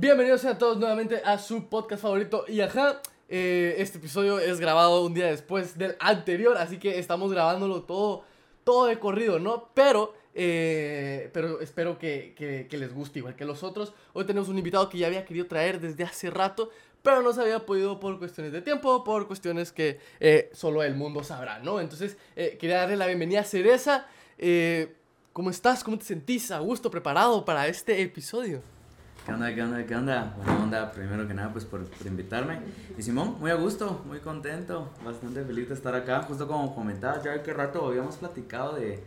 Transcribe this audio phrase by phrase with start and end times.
[0.00, 2.44] Bienvenidos a todos nuevamente a su podcast favorito.
[2.46, 7.32] Y ajá, eh, este episodio es grabado un día después del anterior, así que estamos
[7.32, 8.22] grabándolo todo,
[8.62, 9.70] todo de corrido, ¿no?
[9.74, 13.92] Pero, eh, pero espero que, les guste igual que los otros.
[14.12, 16.70] Hoy tenemos un invitado que ya había querido traer desde hace rato,
[17.02, 20.94] pero no se había podido por cuestiones de tiempo, por cuestiones que eh, solo el
[20.94, 21.80] mundo sabrá, ¿no?
[21.80, 24.06] Entonces, quería darle la bienvenida a Cereza.
[25.32, 25.82] ¿Cómo estás?
[25.82, 26.52] ¿Cómo te sentís?
[26.52, 26.88] ¿A gusto?
[26.88, 28.62] ¿Preparado para este episodio?
[29.28, 30.32] ¿Qué onda, qué onda, qué onda?
[30.38, 32.60] Buena onda, primero que nada, pues por, por invitarme.
[32.96, 36.22] Y Simón, muy a gusto, muy contento, bastante feliz de estar acá.
[36.22, 39.02] Justo como comentaba, ya que rato habíamos platicado de,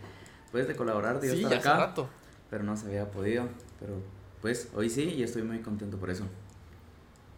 [0.51, 1.77] pues, de colaborar, de Sí, estar acá.
[1.87, 2.07] rato.
[2.51, 3.45] Pero no se había podido.
[3.79, 3.95] Pero,
[4.43, 6.25] pues, hoy sí y estoy muy contento por eso.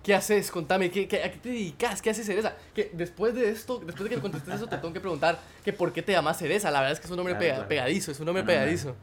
[0.03, 0.51] ¿Qué haces?
[0.51, 2.01] Contame, ¿qué, qué, a qué te dedicas?
[2.01, 2.51] ¿Qué haces Cereza?
[2.75, 5.93] Que después de esto, después de que contestes eso, te tengo que preguntar que por
[5.93, 6.69] qué te llamas Cereza.
[6.69, 7.69] La verdad es que es un nombre Claro, pega- claro.
[7.69, 8.55] pegadizo, es un nombre No, no,
[8.89, 8.95] no.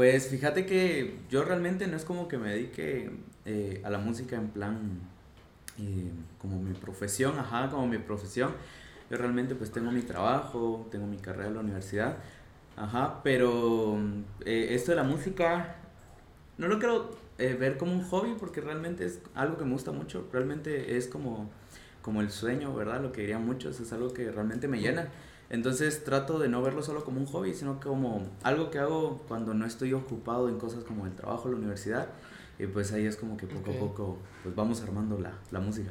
[0.00, 3.10] Pues fíjate que yo realmente no es como que me dedique
[3.44, 4.98] eh, a la música en plan
[5.78, 8.52] eh, como mi profesión, ajá, como mi profesión.
[9.10, 12.16] Yo realmente pues tengo mi trabajo, tengo mi carrera en la universidad,
[12.78, 13.98] ajá, pero
[14.46, 15.76] eh, esto de la música
[16.56, 19.92] no lo quiero eh, ver como un hobby porque realmente es algo que me gusta
[19.92, 21.50] mucho, realmente es como,
[22.00, 23.02] como el sueño, ¿verdad?
[23.02, 25.08] Lo que dirían muchos, es algo que realmente me llena.
[25.50, 29.52] Entonces trato de no verlo solo como un hobby, sino como algo que hago cuando
[29.52, 32.08] no estoy ocupado en cosas como el trabajo, la universidad.
[32.58, 35.90] Y pues ahí es como que poco a poco pues vamos armando la, la música.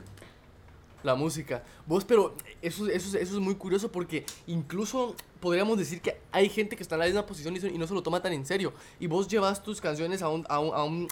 [1.04, 1.64] La música.
[1.86, 6.76] Vos, pero eso, eso, eso es muy curioso porque incluso podríamos decir que hay gente
[6.76, 8.74] que está en la misma posición y no se lo toma tan en serio.
[9.00, 11.08] Y vos llevas tus canciones a un, a un, a un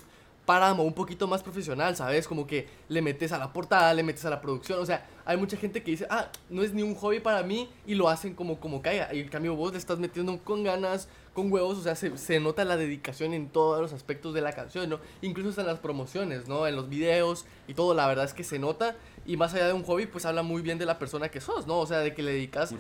[0.48, 2.26] páramo un poquito más profesional, ¿sabes?
[2.26, 4.80] Como que le metes a la portada, le metes a la producción.
[4.80, 7.70] O sea, hay mucha gente que dice, ah, no es ni un hobby para mí
[7.86, 9.14] y lo hacen como, como caiga.
[9.14, 12.40] Y en cambio vos le estás metiendo con ganas, con huevos, o sea, se, se
[12.40, 15.02] nota la dedicación en todos los aspectos de la canción, ¿no?
[15.22, 16.66] Incluso hasta en las promociones, ¿no?
[16.66, 18.96] En los videos y todo, la verdad es que se nota.
[19.26, 21.68] Y más allá de un hobby, pues habla muy bien de la persona que sos,
[21.68, 21.78] ¿no?
[21.80, 22.74] O sea, de que le dedicas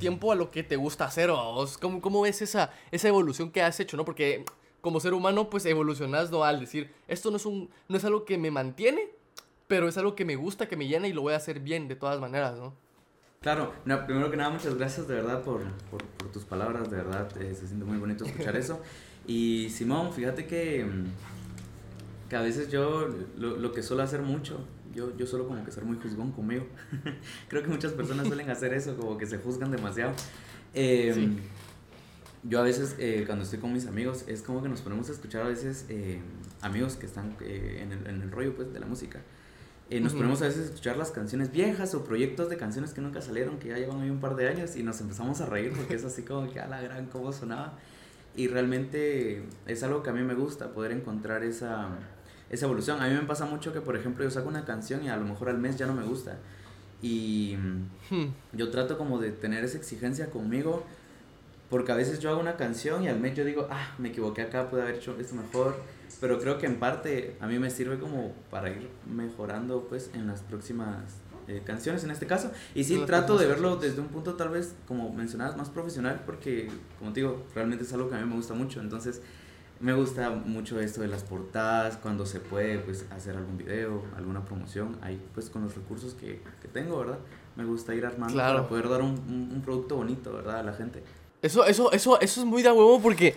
[0.00, 1.78] tiempo a lo que te gusta hacer, ¿o vos?
[1.78, 4.04] ¿Cómo, ¿Cómo ves esa, esa evolución que has hecho, no?
[4.04, 4.44] Porque
[4.82, 6.44] como ser humano, pues evolucionas, ¿no?
[6.44, 9.08] Al decir, esto no es, un, no es algo que me mantiene,
[9.68, 11.88] pero es algo que me gusta, que me llena y lo voy a hacer bien
[11.88, 12.74] de todas maneras, ¿no?
[13.40, 16.96] Claro, no, primero que nada, muchas gracias de verdad por, por, por tus palabras, de
[16.96, 18.80] verdad, eh, se siente muy bonito escuchar eso.
[19.26, 24.60] Y Simón, fíjate que, mm, que a veces yo lo, lo que suelo hacer mucho,
[24.94, 26.66] yo, yo suelo como que ser muy juzgón conmigo.
[27.48, 30.12] Creo que muchas personas suelen hacer eso, como que se juzgan demasiado.
[30.74, 31.38] Eh, Sí.
[32.44, 35.12] Yo a veces eh, cuando estoy con mis amigos es como que nos ponemos a
[35.12, 36.20] escuchar a veces eh,
[36.60, 39.20] amigos que están eh, en, el, en el rollo pues de la música.
[39.90, 40.18] Nos Ujú.
[40.22, 43.58] ponemos a veces a escuchar las canciones viejas o proyectos de canciones que nunca salieron,
[43.58, 46.04] que ya llevan ahí un par de años y nos empezamos a reír porque es
[46.04, 47.74] así como que a la gran cómo sonaba.
[48.34, 51.90] Y realmente es algo que a mí me gusta, poder encontrar esa,
[52.48, 53.02] esa evolución.
[53.02, 55.26] A mí me pasa mucho que, por ejemplo, yo saco una canción y a lo
[55.26, 56.38] mejor al mes ya no me gusta.
[57.02, 58.32] Y mm, Hmm.
[58.54, 60.84] yo trato como de tener esa exigencia conmigo
[61.72, 64.42] porque a veces yo hago una canción y al mes yo digo, ah, me equivoqué
[64.42, 65.74] acá, pude haber hecho esto mejor,
[66.20, 70.26] pero creo que en parte a mí me sirve como para ir mejorando pues en
[70.26, 70.98] las próximas
[71.48, 72.50] eh, canciones en este caso.
[72.74, 76.68] Y sí, trato de verlo desde un punto tal vez, como mencionabas, más profesional porque,
[76.98, 79.22] como te digo, realmente es algo que a mí me gusta mucho, entonces...
[79.80, 84.44] Me gusta mucho esto de las portadas, cuando se puede pues hacer algún video, alguna
[84.44, 87.18] promoción, ahí pues con los recursos que, que tengo, ¿verdad?
[87.56, 88.58] Me gusta ir armando Claro.
[88.58, 90.60] para poder dar un, un, un producto bonito, ¿verdad?
[90.60, 91.02] A la gente.
[91.42, 93.34] Eso, eso, eso, eso es muy de huevo porque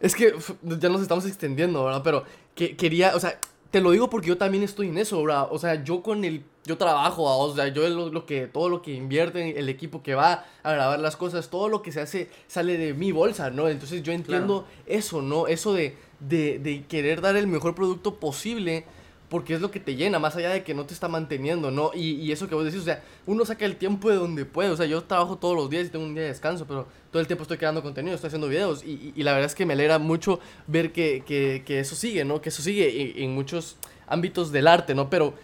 [0.00, 2.02] es que ya nos estamos extendiendo, ¿verdad?
[2.04, 5.48] Pero que, quería, o sea, te lo digo porque yo también estoy en eso, ¿verdad?
[5.50, 8.82] O sea, yo con el, yo trabajo, o sea, yo lo, lo que, todo lo
[8.82, 12.30] que invierte el equipo que va a grabar las cosas, todo lo que se hace
[12.46, 13.68] sale de mi bolsa, ¿no?
[13.68, 15.46] Entonces yo entiendo eso, ¿no?
[15.46, 18.84] Eso de, de, de querer dar el mejor producto posible.
[19.28, 21.90] Porque es lo que te llena, más allá de que no te está manteniendo, ¿no?
[21.94, 24.70] Y, y eso que vos decís, o sea, uno saca el tiempo de donde puede.
[24.70, 27.20] O sea, yo trabajo todos los días y tengo un día de descanso, pero todo
[27.20, 28.82] el tiempo estoy creando contenido, estoy haciendo videos.
[28.84, 32.24] Y, y- la verdad es que me alegra mucho ver que, que, que eso sigue,
[32.24, 32.40] ¿no?
[32.40, 33.76] Que eso sigue en, en muchos
[34.06, 35.10] ámbitos del arte, ¿no?
[35.10, 35.34] Pero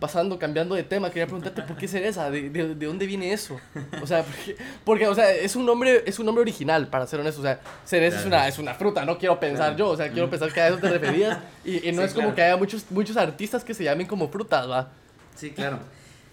[0.00, 3.60] pasando, cambiando de tema, quería preguntarte por qué Cereza, ¿de, de, de dónde viene eso?
[4.02, 7.20] O sea, porque, porque, o sea, es un nombre, es un nombre original, para ser
[7.20, 7.40] honesto.
[7.40, 8.36] O sea, Cereza es, Claro.
[8.38, 9.78] una, es una fruta, no quiero pensar Claro.
[9.78, 10.30] yo, o sea, quiero Mm.
[10.30, 11.38] pensar que a eso te referías.
[11.64, 12.34] Y, y no Sí, es como claro.
[12.34, 14.88] que haya muchos, muchos artistas que se llamen como frutas, ¿va?
[15.36, 15.78] Sí, claro.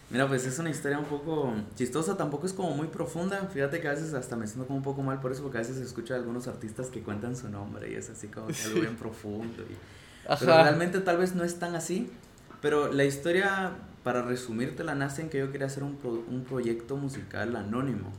[0.10, 3.50] Mira, pues es una historia un poco chistosa, tampoco es como muy profunda.
[3.54, 5.62] Fíjate que a veces hasta me siento como un poco mal por eso, porque a
[5.62, 8.80] veces escucho a algunos artistas que cuentan su nombre y es así como que algo
[8.80, 9.64] bien profundo.
[9.70, 9.76] y-
[10.26, 10.38] Ajá.
[10.40, 12.10] Pero realmente tal vez no es tan así.
[12.62, 13.72] Pero la historia,
[14.04, 18.12] para resumírtela, nace en que yo quería hacer un, pro- un proyecto musical anónimo.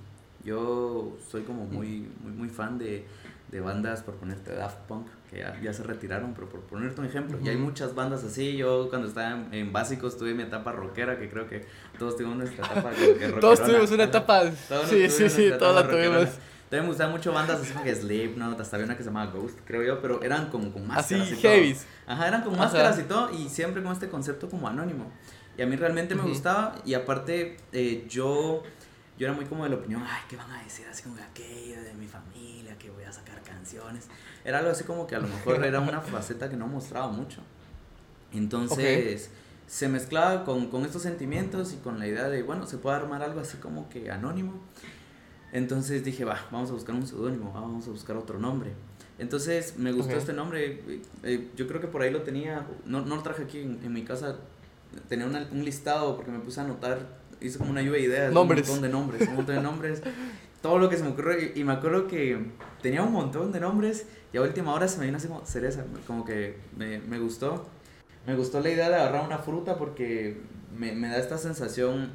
[0.45, 3.05] yo soy como muy, muy, muy fan de,
[3.51, 7.07] de bandas, por ponerte Daft Punk, que ya, ya, se retiraron, pero por ponerte un
[7.07, 10.73] ejemplo, y hay muchas bandas así, yo cuando estaba en, en, básicos tuve mi etapa
[10.73, 11.67] rockera, que creo que
[11.99, 13.41] todos tuvimos nuestra etapa rockera.
[13.41, 14.45] todos tuvimos una etapa,
[14.89, 16.29] sí, sí, sí, todos la tuvimos.
[16.69, 19.31] También me gustaban mucho bandas así como que Slipknot, hasta había una que se llamaba
[19.33, 21.43] Ghost, creo yo, pero eran como con máscaras así, y
[21.73, 21.81] todo.
[22.07, 25.11] Ajá, eran con máscaras y todo, y siempre con este concepto como anónimo.
[25.57, 28.63] Y a mí realmente me gustaba, y aparte eh, yo,
[29.19, 30.87] yo era muy como de la opinión, ay, ¿qué van a decir?
[30.91, 34.09] Así como aquello de mi familia, que voy a sacar canciones.
[34.45, 37.41] Era algo así como que a lo mejor era una faceta que no mostraba mucho.
[38.33, 39.31] Entonces...
[39.67, 43.23] se mezclaba con, con, estos sentimientos y con la idea de, bueno, se puede armar
[43.23, 44.63] algo así como que anónimo.
[45.53, 48.73] Entonces dije, va, vamos a buscar un seudónimo, vamos a buscar otro nombre.
[49.19, 50.81] Entonces me gustó este nombre,
[51.25, 54.05] eh, yo creo que por ahí lo tenía, no, no lo traje aquí en, mi
[54.05, 54.37] casa,
[55.09, 57.01] tenía un listado porque me puse a anotar,
[57.41, 58.69] hice como una lluvia de ideas, nombres.
[58.69, 60.03] un montón de nombres, un montón de nombres,
[60.63, 62.39] todo lo que se me ocurrió y, me acuerdo que
[62.81, 65.85] tenía un montón de nombres y a última hora se me vino así como cereza,
[66.07, 67.67] como que me, me gustó.
[68.25, 70.43] Me gustó la idea de agarrar una fruta porque
[70.77, 72.11] me, me da esta sensación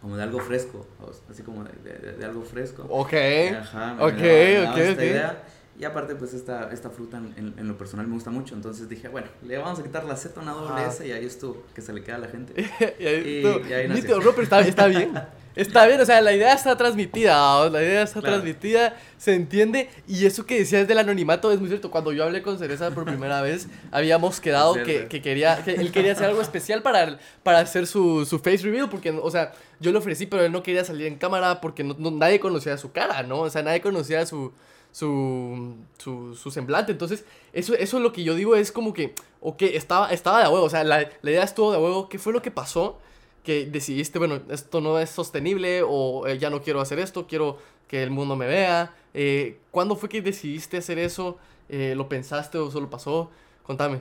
[0.00, 0.86] como de algo fresco,
[1.30, 2.86] así como de, de, algo fresco.
[2.88, 3.14] Ok.
[3.58, 5.42] Ajá, ok, ok, esta Idea.
[5.78, 8.54] Y aparte, pues esta, esta fruta en, en, lo personal me gusta mucho.
[8.54, 11.26] Entonces dije, bueno, le vamos a quitar la Z a una doble S y ahí
[11.26, 12.54] estuvo, que se le queda a la gente.
[12.98, 14.18] y ahí, y, y ahí nació.
[14.20, 15.12] pero está, está bien.
[15.56, 19.88] Está bien, o sea, la idea está transmitida, la idea está transmitida, se entiende.
[20.06, 21.90] Y eso que decías del anonimato es muy cierto.
[21.90, 25.92] Cuando yo hablé con Cereza por primera vez, habíamos quedado que, que, quería, que él
[25.92, 29.92] quería hacer algo especial para, para hacer su, su face reveal, porque, o sea, yo
[29.92, 33.22] le ofrecí, pero él no quería salir en cámara porque no, nadie conocía su cara,
[33.22, 33.40] ¿no?
[33.40, 34.52] O sea, nadie conocía su,
[34.96, 36.90] su, su, su, semblante.
[36.90, 40.48] Entonces, eso, eso es lo que yo digo, es como que, ok, estaba, estaba de
[40.48, 42.98] huevo, o sea, la, la idea estuvo de huevo, ¿qué fue lo que pasó?
[43.44, 47.58] que decidiste, bueno, esto no es sostenible o eh, ya no quiero hacer esto, quiero
[47.86, 48.92] que el mundo me vea?
[49.14, 51.38] Eh, ¿Cuándo fue que decidiste hacer eso?
[51.68, 53.30] Eh, ¿Lo pensaste o solo pasó?
[53.62, 54.00] Contame.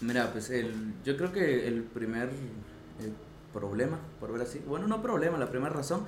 [0.00, 0.72] Mira, pues el,
[1.04, 2.30] yo creo que el primer
[3.52, 6.06] problema, por ver así, bueno, no problema, la primera razón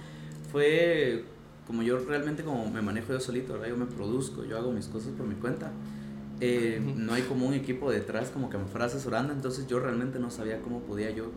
[0.50, 1.25] fue
[1.66, 3.69] como yo realmente como me manejo yo solito, ¿verdad?
[3.69, 5.72] yo me produzco, yo hago mis cosas por mi cuenta.
[6.40, 10.31] no hay como un equipo detrás como que me fuera asesorando, entonces yo realmente no
[10.31, 11.31] sabía cómo podía yo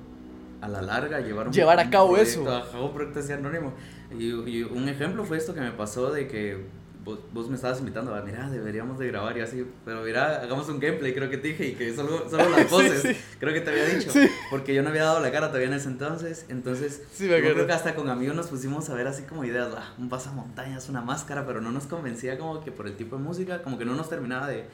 [0.62, 2.50] a la larga llevar, un, llevar a cabo eso.
[2.50, 3.74] A un proyecto así anónimo.
[4.18, 6.66] Y, y, un ejemplo fue esto que me pasó de que
[7.08, 10.68] vos, vos me estabas invitando a, mira, deberíamos de grabar y así, pero mira, hagamos
[10.68, 13.70] un gameplay, creo que te dije, y que solo, solo las voces, creo que te
[13.70, 14.12] había dicho,
[14.50, 17.72] porque yo no había dado la cara todavía en ese entonces, entonces yo creo que
[17.72, 21.46] hasta con amigos nos pusimos a ver así como ideas, ah, un pasamontañas, una máscara,
[21.46, 24.10] pero no nos convencía como que por el tipo de música, como que no nos
[24.10, 24.66] terminaba de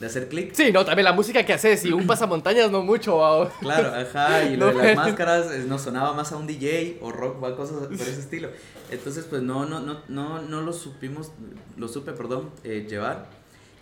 [0.00, 0.52] de hacer clic.
[0.52, 3.48] Sí, no, también la música que haces y un pasamontañas no mucho, wow.
[3.60, 7.42] Claro, ajá, y lo de las máscaras nos sonaba más a un DJ o rock
[7.42, 8.48] o cosas por ese estilo.
[8.90, 11.32] Entonces, pues no, no, no, no, no lo supimos,
[11.76, 13.28] lo supe, perdón, eh, llevar.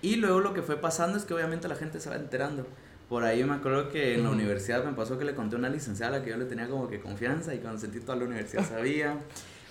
[0.03, 2.67] Y luego lo que fue pasando es que obviamente la gente se va enterando.
[3.09, 5.69] Por ahí me acuerdo que en la universidad me pasó que le conté a una
[5.69, 8.25] licenciada a la que yo le tenía como que confianza y cuando sentí toda la
[8.25, 9.19] universidad sabía.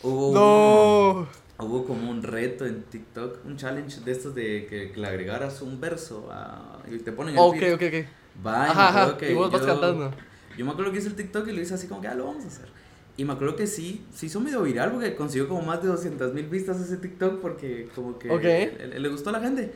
[0.04, 5.08] Hubo no hubo como un reto en TikTok, un challenge de estos de que, le
[5.08, 8.46] agregaras un verso a, y te ponen el Ok, ok, ok.
[8.46, 10.12] Va, ajá, y, vos vas cantando.
[10.58, 12.26] Yo me acuerdo que hice el TikTok y lo hice así como que, ah, lo
[12.26, 12.68] vamos a hacer.
[13.16, 16.34] Y me acuerdo que sí, se hizo medio viral porque consiguió como más de 200
[16.34, 19.72] mil vistas ese TikTok porque como que le, gustó a la gente.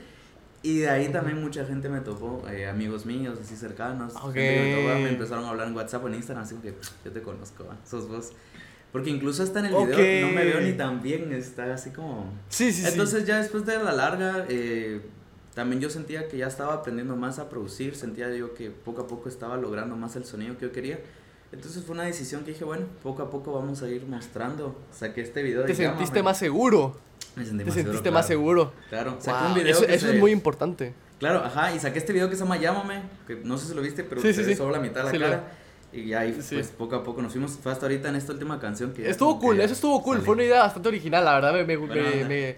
[0.63, 4.13] Y de ahí también mucha gente me topó, eh, amigos míos, así cercanos.
[4.33, 6.73] me, me, empezaron a hablar en WhatsApp en Instagram, así que
[7.05, 8.31] yo te conozco, sos vos.
[8.91, 12.31] Porque incluso hasta en el video no me veo ni tan bien, está así como...
[12.49, 15.01] Sí, sí, Entonces ya después de la larga, eh,
[15.53, 19.07] también yo sentía que ya estaba aprendiendo más a producir, sentía yo que poco a
[19.07, 20.99] poco estaba logrando más el sonido que yo quería.
[21.51, 24.75] Entonces fue una decisión que dije, bueno, poco a poco vamos a ir mostrando.
[24.91, 25.67] Saqué este video de...
[25.67, 26.97] ¿Te sentiste más seguro?
[27.35, 28.73] Me sentí ¿Te más sentiste seguro, más seguro?
[28.89, 30.93] Claro, saqué un video Eso, es muy importante.
[31.19, 33.81] Claro, ajá, y saqué este video que se llama Llámame, que no sé si lo
[33.81, 35.51] viste, pero se ve solo la mitad de la cara.
[35.99, 37.51] Y ahí, pues poco a poco nos fuimos.
[37.51, 39.09] Fue hasta ahorita en esta última canción que.
[39.09, 40.21] Estuvo cool, eso estuvo cool.
[40.21, 41.53] Fue una idea bastante original, la verdad.
[41.53, 42.55] Me, me, me,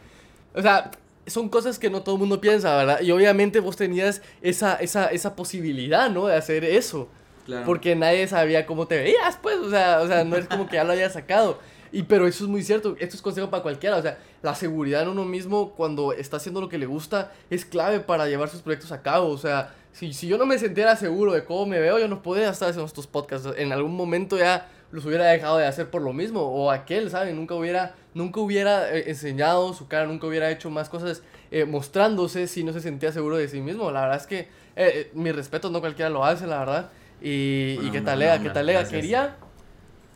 [0.53, 0.91] o sea,
[1.27, 3.01] son cosas que no todo el mundo piensa, ¿verdad?
[3.01, 6.27] Y obviamente vos tenías esa, esa, esa posibilidad, ¿no?
[6.27, 7.07] De hacer eso.
[7.45, 7.65] Claro.
[7.65, 9.57] Porque nadie sabía cómo te veías, pues.
[9.57, 11.59] O sea, o sea, no es como que ya lo hayas sacado.
[11.91, 15.01] Y pero eso es muy cierto, esto es consejo para cualquiera, o sea, la seguridad
[15.01, 18.61] en uno mismo cuando está haciendo lo que le gusta es clave para llevar sus
[18.61, 21.79] proyectos a cabo, o sea, si, si yo no me sintiera seguro de cómo me
[21.79, 23.49] veo, yo no podría estar haciendo estos podcasts.
[23.57, 26.41] En algún momento ya los hubiera dejado de hacer por lo mismo.
[26.41, 27.35] O aquel, ¿saben?
[27.35, 32.47] Nunca hubiera, nunca hubiera eh, enseñado su cara, nunca hubiera hecho más cosas eh, mostrándose
[32.47, 33.91] si no se sentía seguro de sí mismo.
[33.91, 36.89] La verdad es que eh, mi respeto, no cualquiera lo hace, la verdad.
[37.21, 38.87] Y, y que talega, que talega.
[38.87, 39.35] Quería,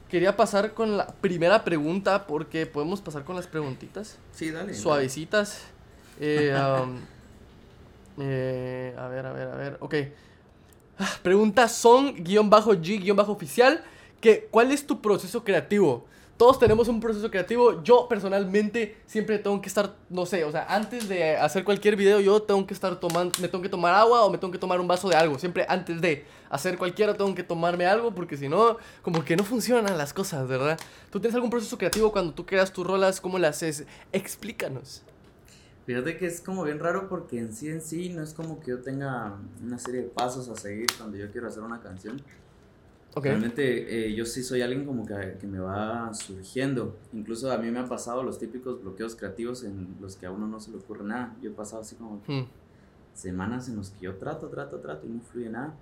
[0.10, 4.18] quería pasar con la primera pregunta porque podemos pasar con las preguntitas.
[4.32, 4.74] Sí, dale.
[4.74, 5.66] Suavecitas.
[6.20, 7.00] Eh, um,
[8.20, 9.78] eh, a ver, a ver, a ver.
[9.80, 9.96] Ok.
[11.00, 13.84] Ah, Pregunta son guion bajo G guion bajo oficial.
[14.22, 16.06] Que, ¿Cuál es tu proceso creativo?
[16.38, 17.84] Todos tenemos un proceso creativo.
[17.84, 22.20] Yo personalmente siempre tengo que estar, no sé, o sea, antes de hacer cualquier video
[22.20, 24.80] yo tengo que estar tomando, me tengo que tomar agua o me tengo que tomar
[24.80, 25.38] un vaso de algo.
[25.38, 29.44] Siempre antes de hacer cualquiera tengo que tomarme algo porque si no, como que no
[29.44, 30.80] funcionan las cosas, ¿verdad?
[31.12, 33.22] ¿Tú tienes algún proceso creativo cuando tú creas tus rolas?
[33.22, 33.86] ¿Cómo las haces?
[34.12, 35.04] Explícanos.
[35.86, 38.72] Fíjate que es como bien raro porque en sí en sí no es como que
[38.72, 42.26] yo tenga una serie de pasos a seguir cuando yo quiero hacer una canción.
[43.16, 43.26] Ok.
[43.26, 47.08] Realmente eh, yo sí soy alguien como que, que me va surgiendo.
[47.14, 50.48] Incluso a mí me han pasado los típicos bloqueos creativos en los que a uno
[50.48, 51.38] no se le ocurre nada.
[51.42, 52.44] Yo he pasado así como Hmm.
[53.14, 55.80] semanas en los que yo trato, trato, trato y no fluye nada.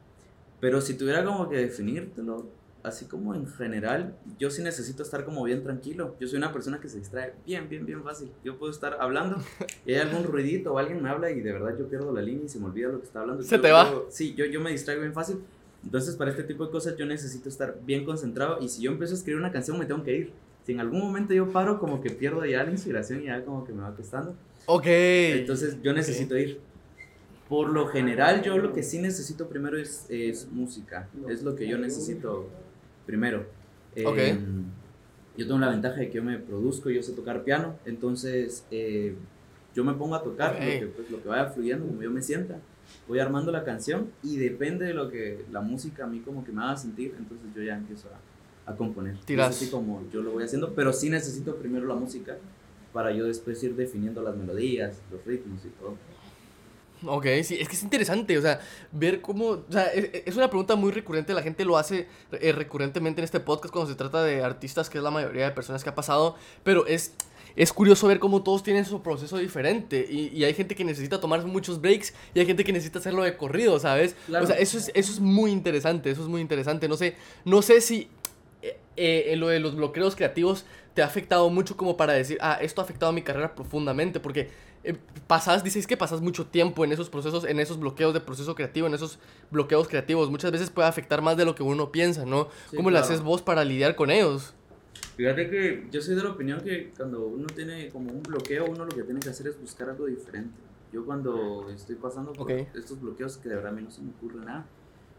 [0.60, 5.44] Pero si tuviera como que definírtelo, así como en general, yo sí necesito estar como
[5.44, 6.16] bien tranquilo.
[6.20, 8.32] Yo soy una persona que se distrae bien, bien, bien fácil.
[8.44, 9.38] Yo puedo estar hablando
[9.86, 12.46] y hay algún ruidito o alguien me habla y de verdad yo pierdo la línea
[12.46, 13.44] y se me olvida lo que está hablando.
[13.44, 13.92] Se Yo- te va.
[13.92, 15.38] yo- sí, yo, yo me distraigo bien fácil.
[15.84, 19.14] Entonces para este tipo de cosas yo necesito estar bien concentrado y si yo empiezo
[19.14, 20.34] a escribir una canción me tengo que ir.
[20.66, 23.64] Si en algún momento yo paro como que pierdo ya la inspiración y ya como
[23.66, 24.36] que me va costando.
[24.68, 24.86] Ok.
[24.86, 26.60] Entonces yo necesito ir.
[27.50, 31.10] Por lo general yo lo que sí necesito primero es, es música.
[31.28, 32.48] Es lo que yo necesito
[33.06, 33.46] primero.
[33.96, 34.38] Eh.
[35.38, 39.16] Yo tengo la ventaja de que yo me produzco, yo sé tocar piano, entonces eh,
[39.74, 42.22] yo me pongo a tocar lo, que, pues, lo que vaya fluyendo, como yo me
[42.22, 42.60] sienta.
[43.08, 46.52] Voy armando la canción y depende de lo que la música a mí como que
[46.52, 49.18] me haga sentir, entonces yo ya empiezo a, a componer.
[49.20, 49.56] Tiras.
[49.56, 52.38] Es así como yo lo voy haciendo, pero sí necesito primero la música
[52.92, 55.96] para yo después ir definiendo las melodías, los ritmos y todo.
[57.06, 58.60] Ok, sí, es que es interesante, o sea,
[58.92, 62.52] ver cómo, o sea, es, es una pregunta muy recurrente, la gente lo hace eh,
[62.52, 65.84] recurrentemente en este podcast cuando se trata de artistas, que es la mayoría de personas
[65.84, 67.14] que ha pasado, pero es,
[67.56, 71.20] es curioso ver cómo todos tienen su proceso diferente y, y hay gente que necesita
[71.20, 74.16] tomar muchos breaks y hay gente que necesita hacerlo de corrido, ¿sabes?
[74.28, 74.46] Claro.
[74.46, 77.16] O sea, eso es, eso es muy interesante, eso es muy interesante, no sé,
[77.46, 78.10] no sé si
[78.62, 82.60] eh, eh, lo de los bloqueos creativos te ha afectado mucho como para decir, ah,
[82.62, 84.50] esto ha afectado mi carrera profundamente, porque
[84.84, 84.98] eh,
[85.28, 88.88] pasas, dices que pasas mucho tiempo en esos procesos, en esos bloqueos de proceso creativo,
[88.88, 89.20] en esos
[89.52, 92.50] bloqueos creativos, muchas veces puede afectar más de lo que uno piensa, ¿no?
[92.70, 93.06] Sí, ¿Cómo le claro.
[93.06, 94.54] haces vos para lidiar con ellos?
[95.16, 98.86] Fíjate que yo soy de la opinión que cuando uno tiene como un bloqueo, uno
[98.86, 100.56] lo que tiene que hacer es buscar algo diferente.
[100.92, 104.10] Yo cuando estoy pasando por estos bloqueos que de verdad a mí no se me
[104.12, 104.66] ocurre nada,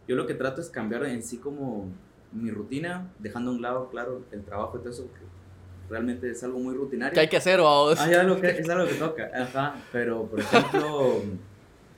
[0.06, 1.88] yo lo que trato es cambiar en sí como
[2.32, 5.31] mi rutina, dejando a un lado, claro, el trabajo y todo eso, que
[5.88, 7.14] realmente es algo muy rutinario.
[7.14, 7.98] ¿Qué hay que hacer vos?
[8.00, 11.22] Ah, ya lo que, es algo que toca, ajá, pero por ejemplo,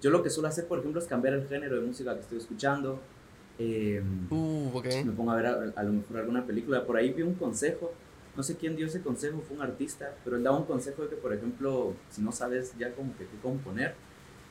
[0.02, 2.38] yo lo que suelo hacer, por ejemplo, es cambiar el género de música que estoy
[2.38, 3.00] escuchando.
[3.58, 4.86] Eh, Uh, ok.
[5.04, 6.84] me pongo a ver a, a lo mejor alguna película.
[6.84, 7.92] Por ahí vi un consejo,
[8.36, 11.08] no sé quién dio ese consejo, fue un artista, pero él daba un consejo de
[11.10, 13.94] que, por ejemplo, si no sabes ya como que qué componer,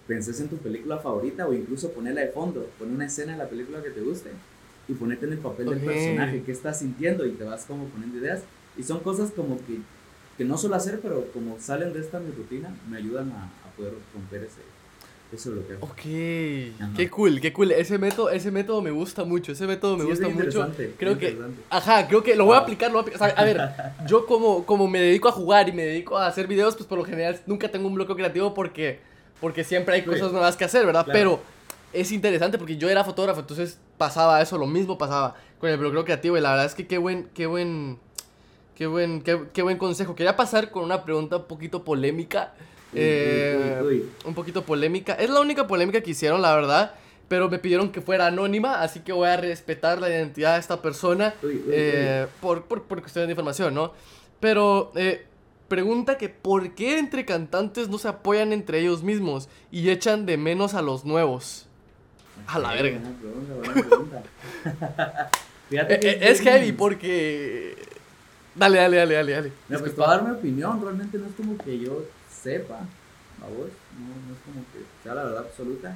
[0.08, 3.50] penses en tu película favorita o incluso ponerla de fondo, pon una escena de la
[3.50, 4.30] película que te guste
[4.88, 5.74] y ponete en el papel Ok.
[5.76, 8.44] del personaje, qué estás sintiendo y te vas como poniendo ideas.
[8.78, 9.80] Y son cosas como que,
[10.38, 13.72] que no suelo hacer, pero como salen de esta mi rutina, me ayudan a, a
[13.78, 14.62] poder romper ese,
[15.32, 15.78] ese bloqueo.
[15.82, 16.92] Ok, Ajá.
[16.96, 17.72] qué cool, qué cool.
[17.72, 20.72] Ese método, ese método me gusta mucho, ese método me Sí, es gusta bien mucho.
[20.98, 22.62] Creo bien que, ajá, creo que lo voy a Ah.
[22.62, 23.30] aplicar, lo voy a aplicar.
[23.32, 23.62] O sea, a ver,
[24.08, 26.98] yo como, como me dedico a jugar y me dedico a hacer videos, pues por
[26.98, 29.00] lo general nunca tengo un bloqueo creativo porque,
[29.40, 30.08] porque siempre hay Sí.
[30.08, 31.04] cosas nuevas que hacer, ¿verdad?
[31.06, 31.20] Claro.
[31.20, 31.40] Pero
[31.94, 36.04] es interesante porque yo era fotógrafo, entonces pasaba eso, lo mismo pasaba con el bloqueo
[36.04, 38.00] creativo y la verdad es que qué buen, qué buen,
[38.76, 40.16] qué buen, qué, qué buen consejo.
[40.16, 42.54] Quería pasar con una pregunta un poquito polémica.
[42.94, 44.06] Uy, eh, uy, uy.
[44.26, 45.14] un poquito polémica.
[45.14, 46.96] Es la única polémica que hicieron, la verdad.
[47.28, 50.82] Pero me pidieron que fuera anónima, así que voy a respetar la identidad de esta
[50.82, 53.94] persona Uy, uy, eh, Por, por, por cuestiones de información, ¿no?
[54.40, 55.26] Pero eh,
[55.70, 60.38] pregunta que ¿por qué entre cantantes no se apoyan entre ellos mismos y echan de
[60.38, 61.66] menos a los nuevos?
[62.46, 63.00] A la verga.
[63.00, 64.24] buena pregunta, buena pregunta.
[65.70, 67.76] Fíjate Eh, que es bien- heavy porque...
[68.56, 69.52] Dale, dale, dale, dale, dale.
[69.68, 73.70] Mira, pues para dar mi opinión, realmente no es como que yo sepa, a vos,
[73.98, 75.96] no, no es como que sea la verdad absoluta.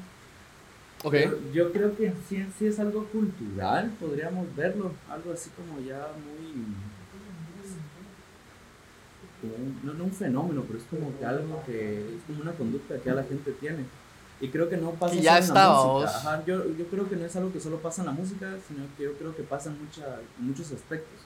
[1.03, 1.13] Ok.
[1.13, 6.07] Pero yo creo que sí, sí es algo cultural, podríamos verlo, algo así como ya
[6.25, 6.65] muy...
[9.41, 12.53] como un- no, no un fenómeno, pero es como que algo que es como una
[12.53, 13.85] conducta que ya la gente tiene.
[14.39, 16.03] Y creo que no pasa Y ya solo en está, la vos.
[16.05, 16.17] música.
[16.17, 18.83] Ajá, yo, yo creo que no es algo que solo pasa en la música, sino
[18.97, 21.19] que yo creo que pasa en, mucha, en muchos aspectos.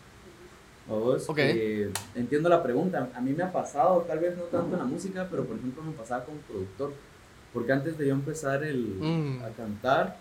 [0.88, 1.27] ¿Vos?
[1.38, 3.09] Eh, entiendo la pregunta.
[3.15, 5.83] A mí me ha pasado, tal vez no tanto en la música, pero por ejemplo
[5.83, 6.93] me pasaba como productor.
[7.53, 9.43] Porque antes de yo empezar el, Mm.
[9.43, 10.17] a cantar,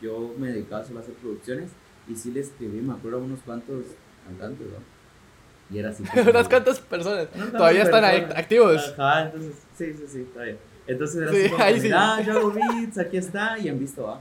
[0.00, 1.70] yo me dedicaba solo a hacer producciones
[2.08, 3.84] y sí le escribí, me acuerdo, a unos cuantos
[4.26, 5.74] cantantes, ¿no?
[5.74, 6.02] Y era así.
[6.28, 7.28] ¿Unas cuantas personas?
[7.52, 8.94] Todavía están activos.
[8.98, 10.56] Ajá, entonces, sí, sí, sí, todavía.
[10.86, 11.90] Entonces era así como, sí.
[11.94, 14.20] ah, yo hago beats, aquí está, y en visto, ¿va?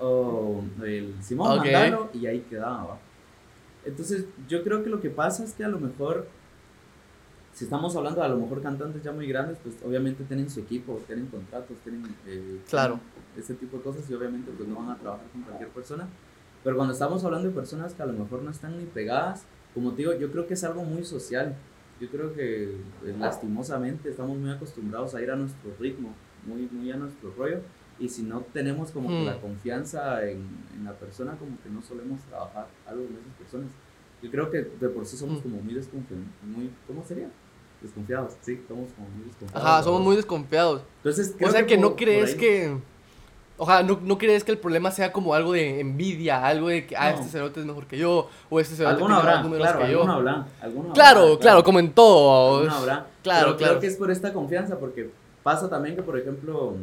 [0.00, 1.72] O el Simón, okay.
[1.72, 2.98] mandalo, y ahí quedaba, ¿va?
[3.88, 6.26] Entonces, yo creo que lo que pasa es que a lo mejor,
[7.52, 10.60] si estamos hablando de a lo mejor cantantes ya muy grandes, pues obviamente tienen su
[10.60, 13.00] equipo, tienen contratos, tienen eh, claro.
[13.36, 16.06] ese tipo de cosas y obviamente pues no van a trabajar con cualquier persona.
[16.62, 19.92] Pero cuando estamos hablando de personas que a lo mejor no están ni pegadas, como
[19.92, 21.54] te digo, yo creo que es algo muy social.
[22.00, 26.14] Yo creo que eh, lastimosamente estamos muy acostumbrados a ir a nuestro ritmo,
[26.46, 27.60] muy, muy a nuestro rollo.
[27.98, 29.40] Y si no tenemos como que la hmm.
[29.40, 33.02] confianza en, en, la persona, como que no solemos trabajar algo
[33.50, 33.70] personas.
[34.22, 35.42] Yo creo que de por sí somos hmm.
[35.42, 36.26] como muy desconfiados.
[36.42, 37.28] Muy, ¿Cómo sería?
[37.80, 39.64] Desconfiados, sí, somos como muy desconfiados.
[39.64, 40.82] Ajá, somos muy desconfiados.
[40.98, 42.76] Entonces, o sea que, no crees que
[43.60, 46.86] o sea, ¿no, ¿no crees que el problema sea como algo de envidia, algo de
[46.86, 49.84] que, ah, este cerote es mejor que yo, o este cerote tiene más números claro,
[49.84, 50.02] que yo?
[50.08, 52.58] Habrá, claro, claro, claro, como en todo.
[52.58, 53.06] Alguno habrá.
[53.22, 53.56] Claro, Pero claro.
[53.56, 55.10] Creo que es por esta confianza, porque
[55.42, 56.76] pasa también que, por ejemplo,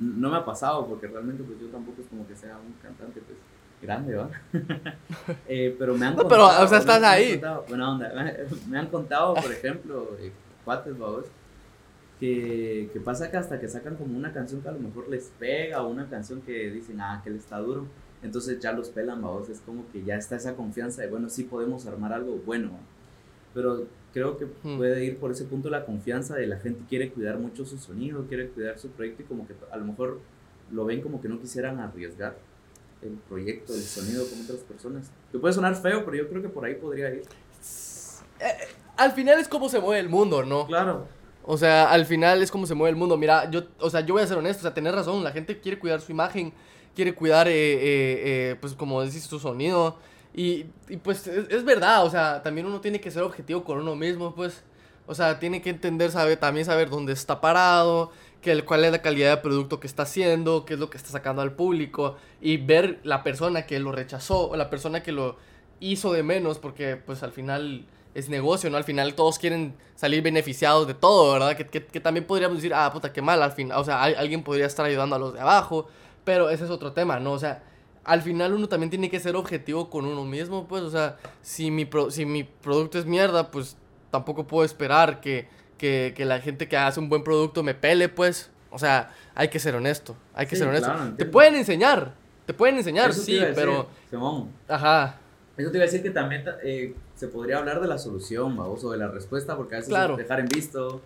[0.00, 3.20] no me ha pasado, porque realmente pues yo tampoco es como que sea un cantante,
[3.20, 3.38] pues,
[3.80, 4.30] grande, ¿va?
[5.48, 6.48] eh, pero me han no, contado.
[6.48, 7.32] pero, o sea, estás ahí.
[7.32, 8.36] Contado, buena onda.
[8.68, 10.32] Me han contado, por ejemplo, eh,
[10.64, 11.24] cuates, vos
[12.20, 15.32] que, que, pasa que hasta que sacan como una canción que a lo mejor les
[15.38, 17.86] pega o una canción que dicen, ah, que le está duro,
[18.22, 21.44] entonces ya los pelan, vamos, es como que ya está esa confianza de, bueno, sí
[21.44, 22.72] podemos armar algo bueno,
[23.54, 24.76] pero creo que hmm.
[24.76, 28.26] puede ir por ese punto la confianza de la gente quiere cuidar mucho su sonido,
[28.26, 30.20] quiere cuidar su proyecto y como que a lo mejor
[30.70, 32.36] lo ven como que no quisieran arriesgar
[33.02, 35.10] el proyecto, el sonido con otras personas.
[35.32, 37.22] Que puede sonar feo, pero yo creo que por ahí podría ir.
[38.40, 40.66] Eh, al final es como se mueve el mundo, ¿no?
[40.66, 41.06] Claro.
[41.44, 43.16] O sea, al final es como se mueve el mundo.
[43.16, 45.58] Mira, yo, o sea, yo voy a ser honesto, o sea, tenés razón, la gente
[45.58, 46.52] quiere cuidar su imagen,
[46.94, 49.96] quiere cuidar, eh, eh, eh, pues como decís, su sonido.
[50.34, 53.96] Y, y pues es, verdad, o sea, también uno tiene que ser objetivo con uno
[53.96, 54.62] mismo, pues.
[55.06, 59.02] O sea, tiene que entender, saber, también saber dónde está parado, que, cuál es la
[59.02, 62.16] calidad de producto que está haciendo, qué es lo que está sacando al público.
[62.40, 65.36] Y ver la persona que lo rechazó, o la persona que lo
[65.80, 68.76] hizo de menos, porque pues al final es negocio, ¿no?
[68.76, 71.56] Al final todos quieren salir beneficiados de todo, ¿verdad?
[71.56, 74.66] Que, que, también podríamos decir, ah, puta, qué mal, al final, o sea, alguien podría
[74.66, 75.88] estar ayudando a los de abajo,
[76.24, 77.32] pero ese es otro tema, ¿no?
[77.32, 77.62] O sea,
[78.04, 81.70] al final uno también tiene que ser objetivo con uno mismo, pues, o sea, si
[81.70, 83.76] mi, si mi producto es mierda, pues
[84.10, 85.48] tampoco puedo esperar que,
[85.80, 89.48] que, que la gente que hace un buen producto me pele, pues, o sea, hay
[89.48, 90.92] que ser honesto, hay que ser honesto.
[91.16, 92.12] te pueden enseñar,
[92.44, 93.88] te pueden enseñar, sí, pero...
[94.68, 95.18] Ajá.
[95.56, 98.84] Eso te iba a decir que también eh, se podría hablar de la solución, vamos,
[98.84, 100.18] o de la respuesta, porque a veces claro.
[100.18, 101.00] dejar en visto,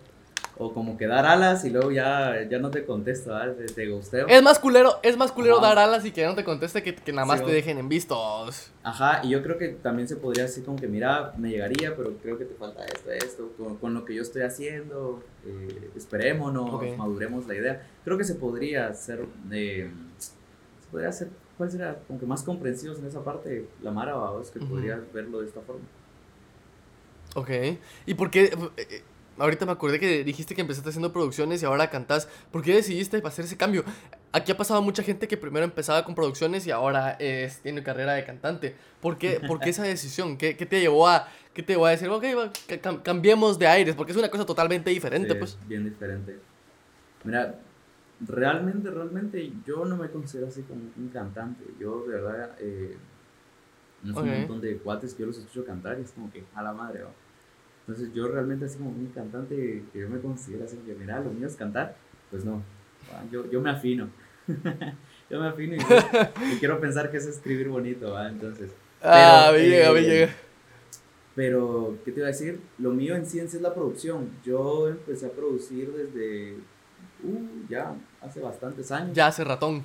[0.57, 3.53] o como que dar alas y luego ya, ya no te contesto, ¿vale?
[3.53, 4.27] te, gusteo.
[4.27, 7.11] Es más culero, es más culero dar alas y que no te conteste que, que
[7.11, 8.71] nada más te dejen en vistos.
[8.83, 12.13] Ajá, y yo creo que también se podría decir como que, mira, me llegaría, pero
[12.21, 17.47] creo que te falta esto, esto, con, lo que yo estoy haciendo, eh, esperémonos, maduremos
[17.47, 17.87] la idea.
[18.03, 21.99] Creo que se podría hacer, eh, se podría hacer ¿Cuál será?
[22.07, 25.47] Como que más comprensivos en esa parte, la Mara, o es que podría verlo de
[25.47, 25.85] esta forma.
[27.35, 27.49] Ok.
[28.05, 28.45] ¿Y por qué?
[28.45, 29.03] Eh, eh,
[29.37, 32.27] ahorita me acordé que dijiste que empezaste haciendo producciones y ahora cantás.
[32.51, 33.83] ¿Por qué decidiste hacer ese cambio?
[34.31, 38.13] Aquí ha pasado mucha gente que primero empezaba con producciones y ahora es, tiene carrera
[38.13, 38.75] de cantante.
[39.01, 40.37] ¿Por qué, ¿Por qué esa decisión?
[40.37, 42.23] ¿Qué, ¿Qué, te llevó a, qué te llevó a decir, ok,
[43.03, 43.95] cambiemos de aires?
[43.95, 45.57] Porque es una cosa totalmente diferente, sí, pues.
[45.67, 46.37] Bien diferente.
[47.23, 47.59] Mira,
[48.21, 51.63] realmente, realmente yo no me considero así como un cantante.
[51.79, 52.97] Yo, de verdad, eh,
[54.03, 56.43] no es un montón de cuates que yo los escucho cantar y es como que
[56.53, 57.03] a la madre,
[57.87, 61.29] Entonces, yo realmente, así como un cantante que yo me considero así, que mira, lo
[61.29, 61.95] mío es cantar,
[62.31, 62.63] pues no.
[63.31, 64.09] Yo, yo me afino.
[65.29, 68.27] yo me afino y, quiero pensar que es escribir bonito, ¿va?
[68.27, 68.71] Entonces.
[69.03, 70.29] Ah, me llega, me llega.
[71.35, 72.59] Pero, ¿qué te iba a decir?
[72.79, 74.29] Lo mío en ciencia es la producción.
[74.43, 76.53] Yo empecé a producir desde
[77.23, 79.13] uh, ya hace bastantes años.
[79.13, 79.83] Ya hace ratón.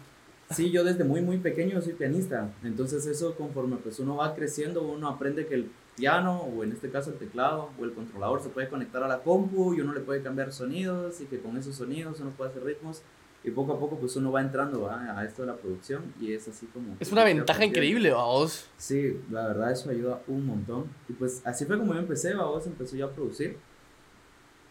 [0.51, 2.51] Sí, yo desde muy, muy pequeño soy pianista.
[2.65, 6.91] Entonces eso conforme pues uno va creciendo, uno aprende que el piano, o en este
[6.91, 10.01] caso el teclado, o el controlador se puede conectar a la compu y uno le
[10.01, 13.03] puede cambiar sonidos y que con esos sonidos uno puede hacer ritmos.
[13.43, 16.47] Y poco a poco pues uno va entrando a esto de la producción y es
[16.47, 16.97] así como...
[17.01, 18.69] Es una ventaja increíble, vos.
[18.77, 20.87] Sí, la verdad eso ayuda un montón.
[21.09, 23.57] Y pues así fue como yo empecé, vos empezó ya a producir.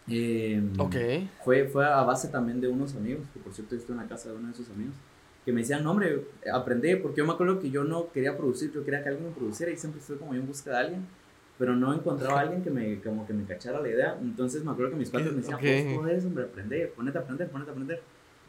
[0.07, 0.61] Eh,
[1.43, 4.29] Fue, fue a base también de unos amigos, que por cierto estoy en la casa
[4.29, 4.95] de uno de esos amigos,
[5.49, 8.71] que me decían, no, hombre, aprendí, porque yo me acuerdo que yo no quería producir,
[8.71, 11.07] yo quería que alguien me produciera y siempre estuve como en busca de alguien,
[11.57, 14.15] pero no encontraba a alguien que me, como que me cachara la idea.
[14.21, 15.97] Entonces me acuerdo que mis padres me decían, okay.
[15.97, 18.01] pues, hombre, aprende, ponete a aprender, ponete a aprender.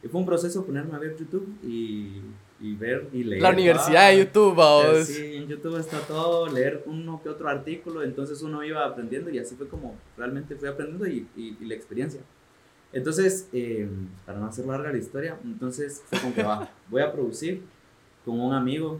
[0.02, 2.20] Y fue un proceso ponerme a ver YouTube y,
[2.60, 3.40] y ver y leer.
[3.40, 5.06] La universidad de YouTube, vamos.
[5.06, 9.38] Sí, en YouTube está todo, leer uno que otro artículo, entonces uno iba aprendiendo y
[9.38, 12.20] así fue como realmente fui aprendiendo y, y, y la experiencia.
[12.92, 13.88] Entonces, eh,
[14.26, 17.62] para no hacer larga la historia, entonces fue como que va, voy a producir
[18.24, 18.98] con un amigo,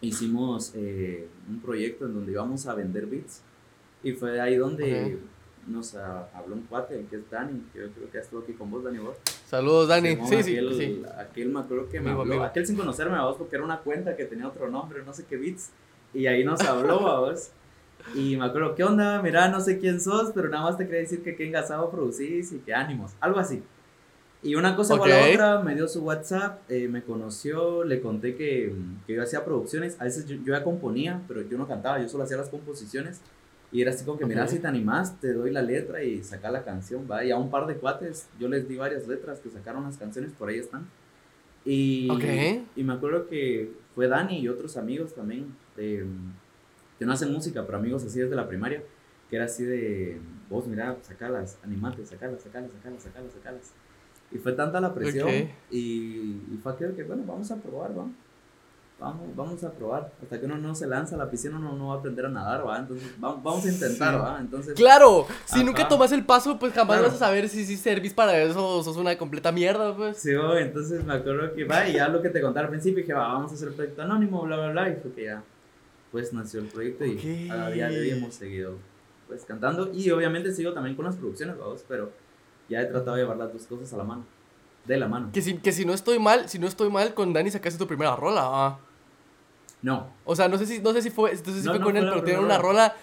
[0.00, 3.42] hicimos eh, un proyecto en donde íbamos a vender beats
[4.02, 5.18] y fue ahí donde
[5.66, 8.82] nos habló un cuate, que es Dani, que yo creo que estuvo aquí con vos,
[8.82, 9.16] Dani, vos.
[9.46, 10.16] Saludos, Dani.
[10.26, 11.02] Sí, sí, aquel, sí.
[11.18, 14.16] Aquel me acuerdo que me habló, aquel sin conocerme a vos porque era una cuenta
[14.16, 15.70] que tenía otro nombre, no sé qué beats,
[16.14, 17.50] y ahí nos habló a vos.
[18.14, 19.20] Y me acuerdo, ¿qué onda?
[19.22, 22.52] Mira, no sé quién sos, pero nada más te quería decir que qué engasado producís
[22.52, 23.62] y qué ánimos, algo así.
[24.42, 25.00] Y una cosa okay.
[25.00, 28.74] por la otra, me dio su WhatsApp, eh, me conoció, le conté que,
[29.06, 32.08] que, yo hacía producciones, a veces yo, yo, ya componía, pero yo no cantaba, yo
[32.08, 33.20] solo hacía las composiciones.
[33.72, 34.34] Y era así como que, okay.
[34.34, 37.24] mira, si te animás, te doy la letra y saca la canción, va.
[37.24, 40.32] Y a un par de cuates, yo les di varias letras que sacaron las canciones,
[40.32, 40.88] por ahí están.
[41.64, 42.66] Y, okay.
[42.74, 46.06] y me acuerdo que fue Dani y otros amigos también, de,
[47.00, 48.82] que no hacen música, pero amigos así desde la primaria,
[49.30, 53.70] que era así de, vos, mira, sacalas, animate, sacalas, sacalas, sacalas, sacalas, sacalas.
[54.30, 55.48] Y fue tanta la presión Ok.
[55.70, 55.78] y,
[56.52, 58.04] y fue aquello que, bueno, vamos a probar, ¿va?
[58.98, 60.12] Vamos, vamos a probar.
[60.22, 62.28] Hasta que uno no se lanza a la piscina, uno no va a aprender a
[62.28, 62.78] nadar, ¿va?
[62.80, 64.20] Entonces, vamos, vamos a intentar, Sí.
[64.20, 64.38] ¿va?
[64.38, 65.64] Entonces, Claro, si Ajá.
[65.64, 67.04] nunca tomas el paso, pues jamás Claro.
[67.10, 70.18] vas a saber si, si servís para eso o sos una completa mierda, pues.
[70.18, 73.14] Sí, entonces me acuerdo que va, y ya lo que te conté al principio, dije,
[73.14, 75.42] va, vamos a hacer el proyecto anónimo, bla, bla, bla, y fue que ya,
[76.12, 78.76] pues nació el proyecto y a día de hoy hemos seguido,
[79.28, 82.10] pues, cantando, y obviamente sigo también con las producciones, vamos, pero
[82.68, 84.24] ya he tratado de llevar las dos cosas a la mano,
[84.84, 85.30] de la mano.
[85.32, 87.86] Que si, que si no estoy mal, si no estoy mal, con Dani sacaste tu
[87.86, 88.78] primera rola, ah.
[89.82, 91.78] No, O sea, no sé si, no sé si fue, no sé si No, fue
[91.78, 92.94] no con fue él, pero tienen una rola.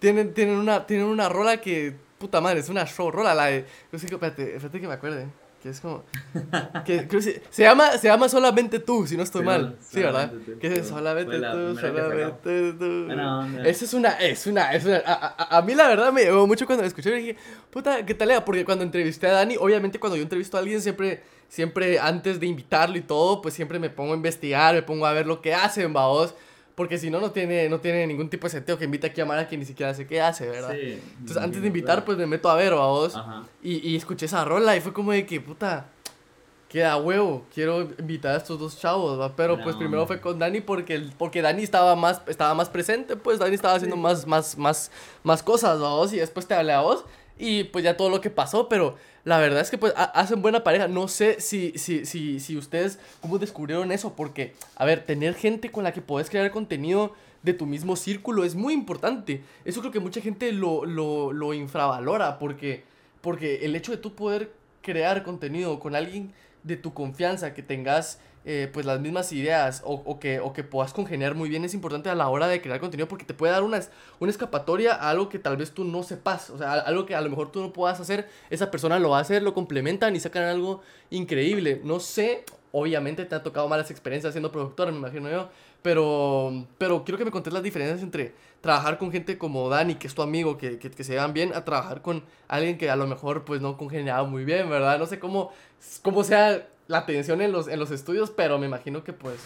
[0.00, 1.94] Tienen, tienen una, tienen una rola que.
[2.18, 3.64] Puta madre, es una show rola, la de.
[3.92, 5.28] No sé espérate, espérate que me acuerde.
[5.62, 6.04] Que es como.
[6.86, 9.76] Que, creo que se, se llama, se llama Solamente tú, si no estoy Sí, mal.
[9.80, 10.28] Sí, ¿verdad?
[10.30, 13.60] Solamente tú, Que es solamente la tú, solamente tú.
[13.68, 14.96] Esa es una, es una, es una.
[15.04, 17.36] A, a- a mí la verdad me llegó mucho cuando la escuché y dije,
[17.70, 18.42] puta, ¿qué tal era?
[18.44, 22.46] Porque cuando entrevisté a Dani, obviamente cuando yo entrevisto a alguien, siempre, siempre antes de
[22.46, 25.52] invitarlo y todo, pues siempre me pongo a investigar, me pongo a ver lo que
[25.52, 26.34] hacen, vaos.
[26.80, 29.26] Porque si no, no tiene, no tiene ningún tipo de sentido que invite aquí a
[29.26, 30.70] Mara que ni siquiera sé qué hace, ¿verdad?
[30.72, 32.04] Sí, Entonces, antes de invitar, claro.
[32.06, 33.14] pues me meto a ver, vaos.
[33.14, 33.42] Ajá.
[33.62, 35.88] Y, y escuché esa rola y fue como de que, puta,
[36.70, 39.36] queda huevo, quiero invitar a estos dos chavos, ¿va?
[39.36, 43.14] Pero pues primero fue con Dani porque, el- porque Dani estaba más, estaba más presente,
[43.14, 44.00] pues Dani estaba haciendo Sí.
[44.02, 44.90] más, más, más,
[45.22, 46.14] más cosas, ¿va vos?
[46.14, 47.04] Y después te hablé a vos
[47.38, 50.42] y pues ya todo lo que pasó, pero la verdad es que pues ha- hacen
[50.42, 50.88] buena pareja.
[50.88, 54.14] No sé si, si, si, si ustedes, ¿cómo descubrieron eso?
[54.14, 58.44] Porque, a ver, tener gente con la que podés crear contenido de tu mismo círculo
[58.44, 59.42] es muy importante.
[59.64, 62.84] Eso creo que mucha gente lo, lo, lo infravalora porque,
[63.20, 64.52] porque el hecho de tú poder
[64.82, 70.02] crear contenido con alguien de tu confianza, que tengas eh, pues las mismas ideas o,
[70.06, 72.80] o que, o que puedas congeniar muy bien es importante a la hora de crear
[72.80, 73.80] contenido porque te puede dar una,
[74.18, 77.20] una escapatoria a algo que tal vez tú no sepas, o sea, algo que a
[77.20, 80.20] lo mejor tú no puedas hacer, esa persona lo va a hacer, lo complementan y
[80.20, 81.82] sacan algo increíble.
[81.84, 85.50] No sé, obviamente te ha tocado malas experiencias siendo productor, me imagino yo,
[85.82, 90.06] pero, pero quiero que me contes las diferencias entre trabajar con gente como Dani, que
[90.06, 92.96] es tu amigo, que, que, que se llevan bien, a trabajar con alguien que a
[92.96, 94.98] lo mejor pues no congeniaba muy bien, ¿verdad?
[94.98, 95.52] No sé cómo,
[96.02, 99.36] cómo sea la tensión en los, en los estudios, pero me imagino que pues...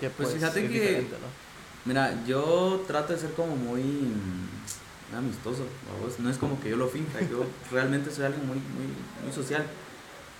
[0.00, 1.52] Que, Pues pues, fíjate es que- diferente, ¿no?
[1.84, 6.18] Mira, yo trato de ser como muy mm, amistoso, ¿vamos?
[6.20, 8.86] no es como que yo lo finja, yo realmente soy alguien muy, muy,
[9.24, 9.64] muy social.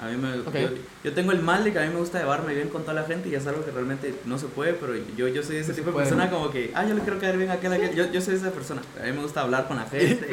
[0.01, 0.55] A mí me, Ok.
[0.55, 0.69] yo,
[1.05, 3.05] yo tengo el mal de que a mí me gusta llevarme bien con toda la
[3.05, 5.81] gente y es algo que realmente no se puede, pero yo, yo soy ese se
[5.81, 7.95] tipo de persona como que, ah, yo le quiero caer bien a aquel, aquel.
[7.95, 10.29] Yo, yo soy esa persona, a mí me gusta hablar con la gente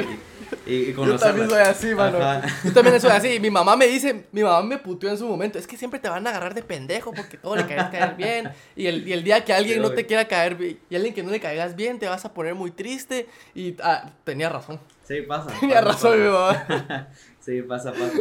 [0.66, 1.28] y, y, y Yo conocerla.
[1.28, 2.18] también soy así, mano.
[2.18, 2.42] Ajá.
[2.64, 3.40] Yo también soy así.
[3.40, 5.60] Mi mamá me dice, mi mamá me puteó en su momento.
[5.60, 8.50] Es que siempre te van a agarrar de pendejo porque todo le quieres caer bien.
[8.76, 11.14] Y el, y el día que alguien Sí, no te quiera caer bien y alguien
[11.14, 13.28] que no le caigas bien, te vas a poner muy triste.
[13.54, 14.80] Y ah, tenía razón.
[15.08, 15.52] Sí, pasa.
[15.60, 16.66] Tenía pasa, razón, pasa.
[16.70, 17.08] mi mamá.
[17.40, 18.14] Sí, pasa, pasa.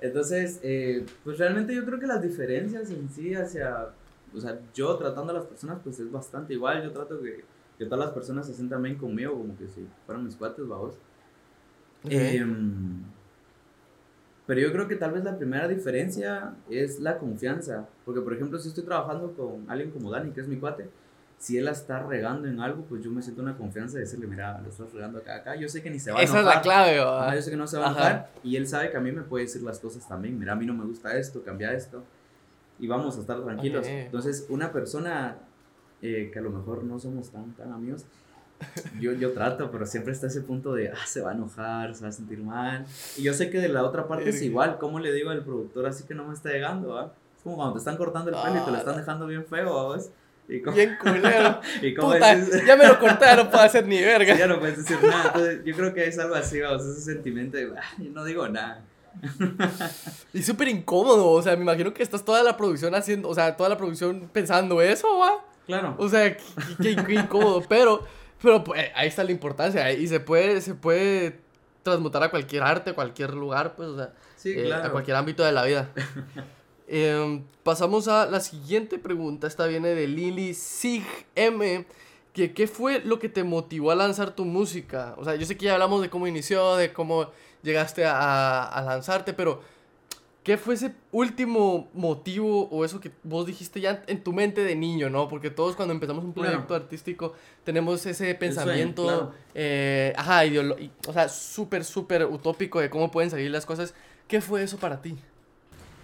[0.00, 3.88] Entonces, eh, pues realmente yo creo que las diferencias en sí hacia,
[4.34, 6.82] o sea, yo tratando a las personas, pues es bastante igual.
[6.82, 7.44] Yo trato que,
[7.78, 10.94] que todas las personas se sientan bien conmigo, como que si fueran mis cuates, babos.
[12.04, 13.02] Em,
[14.46, 17.88] pero yo creo que tal vez la primera diferencia es la confianza.
[18.04, 20.88] Porque, por ejemplo, si estoy trabajando con alguien como Dani, que es mi cuate,
[21.38, 24.26] si él la está regando en algo, pues yo me siento una confianza de decirle,
[24.26, 25.54] mira, lo estás regando acá, acá.
[25.56, 26.56] Yo sé que ni se va a Esa es enojar.
[26.56, 28.00] la clave, Ajá, yo sé que no se va a Ajá.
[28.00, 30.38] enojar y él sabe que a mí me puede decir las cosas también.
[30.38, 32.02] Mira, a mí no me gusta esto, cambia esto
[32.78, 33.86] y vamos a estar tranquilos.
[33.86, 35.36] Entonces, una persona
[36.02, 38.04] eh, que a lo mejor no somos tan, tan amigos,
[38.98, 42.02] yo, yo trato, pero siempre está ese punto de, ah, se va a enojar, se
[42.02, 42.86] va a sentir mal.
[43.18, 45.84] Y yo sé que de la otra parte es igual, ¿cómo le digo al productor
[45.86, 46.98] así que no me está llegando?
[46.98, 47.12] ah?
[47.36, 48.98] Es como cuando te están cortando el pelo y te lo están Ah.
[48.98, 50.10] dejando bien feo, ¿ves?
[50.48, 51.60] Y como, Bien culero.
[51.82, 52.34] y como Puta,
[52.66, 54.32] ya me lo corté, no puedo hacer ni verga.
[54.32, 55.24] Sí, ya no puedes decir nada.
[55.26, 58.82] Entonces, yo creo que es algo así, vamos, ese sentimiento de, no digo nada.
[60.32, 63.56] Y súper incómodo, o sea, me imagino que estás toda la producción haciendo, o sea,
[63.56, 65.44] toda la producción pensando eso, va.
[65.66, 65.96] Claro.
[65.98, 66.36] O sea,
[66.80, 68.04] qué, incómodo, pero,
[68.40, 71.40] pero pues, ahí está la importancia, y se puede, se puede
[71.82, 74.88] transmutar a cualquier arte, a cualquier lugar, pues, o sea, Sí, eh, claro.
[74.88, 75.90] a cualquier ámbito de la vida.
[76.88, 81.84] Em, pasamos a la siguiente pregunta, esta viene de Lily Sig M.
[82.32, 85.14] Que, ¿Qué fue lo que te motivó a lanzar tu música?
[85.18, 87.30] O sea, yo sé que ya hablamos de cómo inició, de cómo
[87.62, 89.62] llegaste a, a lanzarte, pero
[90.44, 94.76] ¿qué fue ese último motivo o eso que vos dijiste ya en tu mente de
[94.76, 95.28] niño, ¿no?
[95.28, 96.50] Porque todos cuando empezamos un Claro.
[96.50, 97.32] proyecto artístico
[97.64, 99.32] tenemos ese sueño, pensamiento, claro.
[99.54, 100.42] eh, ajá,
[101.08, 103.94] o sea, súper, súper utópico de cómo pueden salir las cosas.
[104.28, 105.16] ¿Qué fue eso para ti?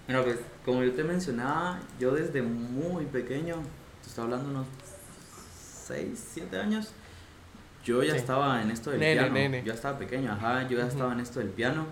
[0.06, 3.56] Bueno, pues como yo te mencionaba, yo desde muy pequeño,
[4.02, 4.66] te estoy hablando unos
[5.86, 6.90] 6, 7 años,
[7.84, 8.18] yo ya Sí.
[8.18, 9.34] estaba en esto del Nene, piano.
[9.34, 9.62] nene.
[9.64, 11.86] Yo estaba pequeño, ajá, yo ya estaba en esto del piano.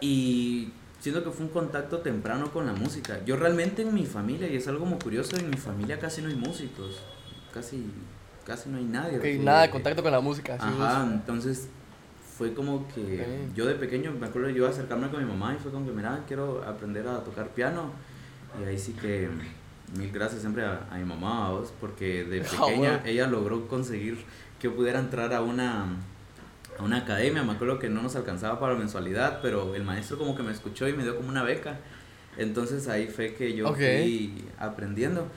[0.00, 3.20] Y siento que fue un contacto temprano con la música.
[3.24, 6.28] Yo realmente en mi familia, y es algo muy curioso, en mi familia casi no
[6.28, 7.00] hay músicos.
[7.54, 7.84] Casi,
[8.46, 9.16] casi no hay nadie.
[9.18, 10.54] Ok, que- nada de contacto con la música.
[10.58, 11.68] Ajá, entonces
[12.42, 13.00] fue como que
[13.50, 13.54] Ok.
[13.54, 16.24] yo de pequeño me acuerdo yo acercarme con mi mamá y fue como que mira
[16.26, 17.92] quiero aprender a tocar piano
[18.60, 19.28] y ahí sí que
[19.96, 23.00] mil gracias siempre a, a mi mamá a vos porque de pequeña bueno.
[23.04, 24.16] ella logró conseguir
[24.58, 25.84] que yo pudiera entrar a una
[26.78, 30.34] a una academia me acuerdo que no nos alcanzaba para mensualidad pero el maestro como
[30.34, 31.78] que me escuchó y me dio como una beca
[32.36, 33.76] entonces ahí fue que yo Ok.
[33.76, 35.28] fui aprendiendo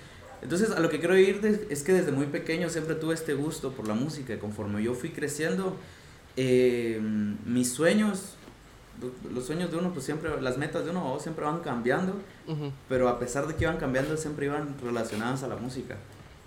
[0.41, 1.39] entonces, a lo que quiero ir
[1.71, 4.37] es que desde muy pequeño siempre tuve este gusto por la música.
[4.37, 5.75] Conforme yo fui creciendo,
[6.37, 6.99] eh,
[7.45, 8.35] mis sueños,
[9.01, 12.13] lo- los sueños de uno, pues siempre, las metas de uno siempre van cambiando.
[12.47, 12.71] Ujú.
[12.89, 15.95] Pero a pesar de que iban cambiando, siempre iban relacionadas a la música.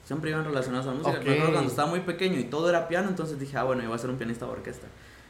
[0.04, 1.18] Siempre iban relacionadas a la música.
[1.18, 1.24] Ok.
[1.26, 3.88] Me acuerdo cuando estaba muy pequeño y todo era piano, entonces dije, ah, bueno, yo
[3.88, 4.86] voy a ser un pianista de orquesta.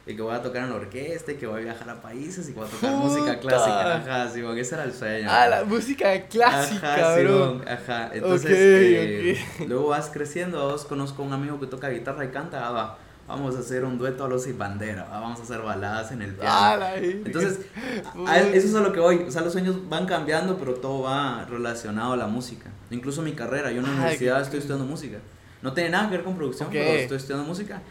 [0.07, 2.47] Y que voy a tocar en la orquesta y que voy a viajar a países
[2.49, 3.39] y que voy a tocar música Puta.
[3.41, 3.95] clásica.
[3.97, 5.27] Ajá, sí, porque ese era el sueño.
[5.29, 7.51] Ah, la música clásica, Ajá, bro.
[7.51, 8.09] Simón, ajá.
[8.13, 12.29] Entonces, Ok, eh, luego vas creciendo, vos conozco a un amigo que toca guitarra y
[12.29, 12.97] canta, ah, va,
[13.29, 16.33] vamos a hacer un dueto a los y bandera, vamos a hacer baladas en el
[16.33, 16.49] piano.
[16.51, 16.93] Ah.
[17.25, 17.59] Entonces,
[18.27, 21.03] a- eso es a lo que voy, o sea, los sueños van cambiando, pero todo
[21.03, 22.69] va relacionado a la música.
[22.91, 25.19] Incluso mi carrera, yo en la universidad estoy estudiando música.
[25.61, 27.81] No tiene nada que ver con producción, pero estoy estudiando música.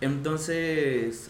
[0.00, 1.28] Entonces,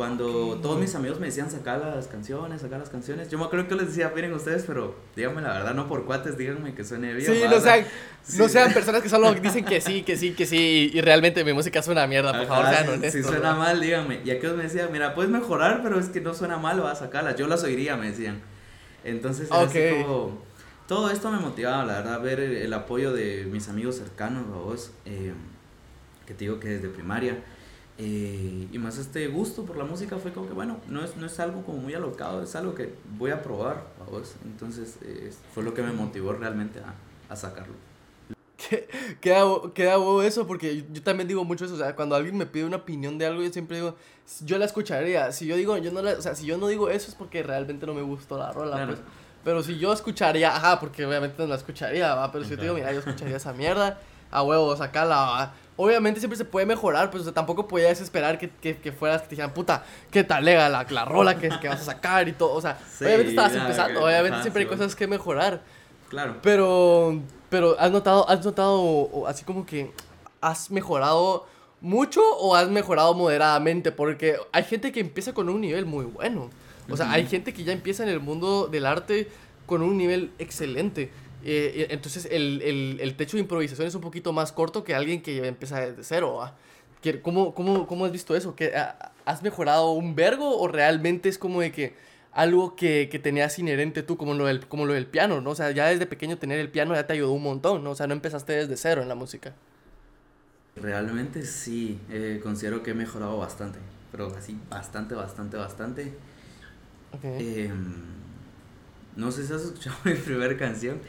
[0.00, 3.68] cuando todos mis amigos me decían sacar las canciones, sacar las canciones, yo me acuerdo
[3.68, 7.12] que les decía, miren ustedes, pero díganme la verdad, no por cuates, díganme que suene
[7.12, 7.30] bien.
[7.30, 7.84] Sí, no sean,
[8.38, 11.52] no sean personas que solo dicen que sí, que sí, que sí, y, realmente mi
[11.52, 13.22] música es una mierda, por favor, Ajá, sean si- honestos.
[13.24, 14.22] Si suena mal, díganme.
[14.24, 17.04] Y aquellos me decían, mira, puedes mejorar, pero es que no suena mal, vas a
[17.04, 17.36] sacarlas.
[17.36, 18.40] Yo las oiría, me decían.
[19.04, 20.38] Entonces, era así como-
[20.88, 24.56] todo esto me motivaba, la verdad, ver el, el apoyo de mis amigos cercanos, a
[24.60, 25.34] vos, eh,
[26.26, 27.36] que te digo que desde primaria.
[28.02, 31.26] Eh, y más este gusto por la música fue como que, bueno, no es, no
[31.26, 34.34] es algo como muy alocado, es algo que voy a probar, vos.
[34.44, 36.94] Entonces, eh, fue lo que me motivó realmente a,
[37.32, 37.74] a sacarlo.
[39.20, 42.36] Queda, queda huevo eso porque yo, yo también digo mucho eso, o sea, cuando alguien
[42.36, 43.96] me pide una opinión de algo, yo siempre digo,
[44.44, 45.32] yo la escucharía.
[45.32, 47.42] Si yo digo, yo no la, o sea, si yo no digo eso es porque
[47.42, 48.92] realmente no me gustó la rola, Claro.
[48.92, 49.00] pues.
[49.44, 52.62] Pero si yo escucharía, ajá, porque obviamente no la escucharía, va, pero si yo te
[52.62, 53.98] digo, mira, yo escucharía esa mierda,
[54.30, 55.54] a huevo, sacala, va.
[55.82, 59.22] Obviamente siempre se puede mejorar, pues o sea, tampoco podías esperar que, que, que fueras,
[59.22, 62.28] que te dijeran, puta, qué tal lega la, la rola que, que vas a sacar
[62.28, 65.62] y todo, o sea, Sí, obviamente estabas empezando, obviamente ajá, siempre hay cosas que mejorar.
[66.10, 66.36] Claro.
[66.42, 69.90] Pero, pero has notado, has notado o así como que
[70.40, 71.46] has mejorado
[71.80, 76.50] mucho o has mejorado moderadamente, porque hay gente que empieza con un nivel muy bueno.
[76.90, 79.28] O sea, hay gente que ya empieza en el mundo del arte
[79.66, 81.10] con un nivel excelente.
[81.42, 84.94] Eh, eh, entonces el, el, el techo de improvisación es un poquito más corto que
[84.94, 86.40] alguien que empieza desde cero.
[87.22, 88.54] ¿Cómo, cómo, ¿Cómo has visto eso?
[88.54, 88.74] ¿Que,
[89.24, 91.94] ¿Has mejorado un vergo o realmente es como de que
[92.32, 95.50] algo que, que tenías inherente tú, como lo, del, como lo del piano, ¿no?
[95.50, 97.90] O sea, ya desde pequeño tener el piano ya te ayudó un montón, ¿no?
[97.90, 99.54] O sea, no empezaste desde cero en la música.
[100.76, 103.78] Realmente sí, eh, considero que he mejorado bastante,
[104.12, 106.14] pero así bastante, bastante, bastante.
[107.12, 107.24] Ok.
[107.24, 107.94] Em,
[109.16, 111.00] no sé si has escuchado mi primera canción.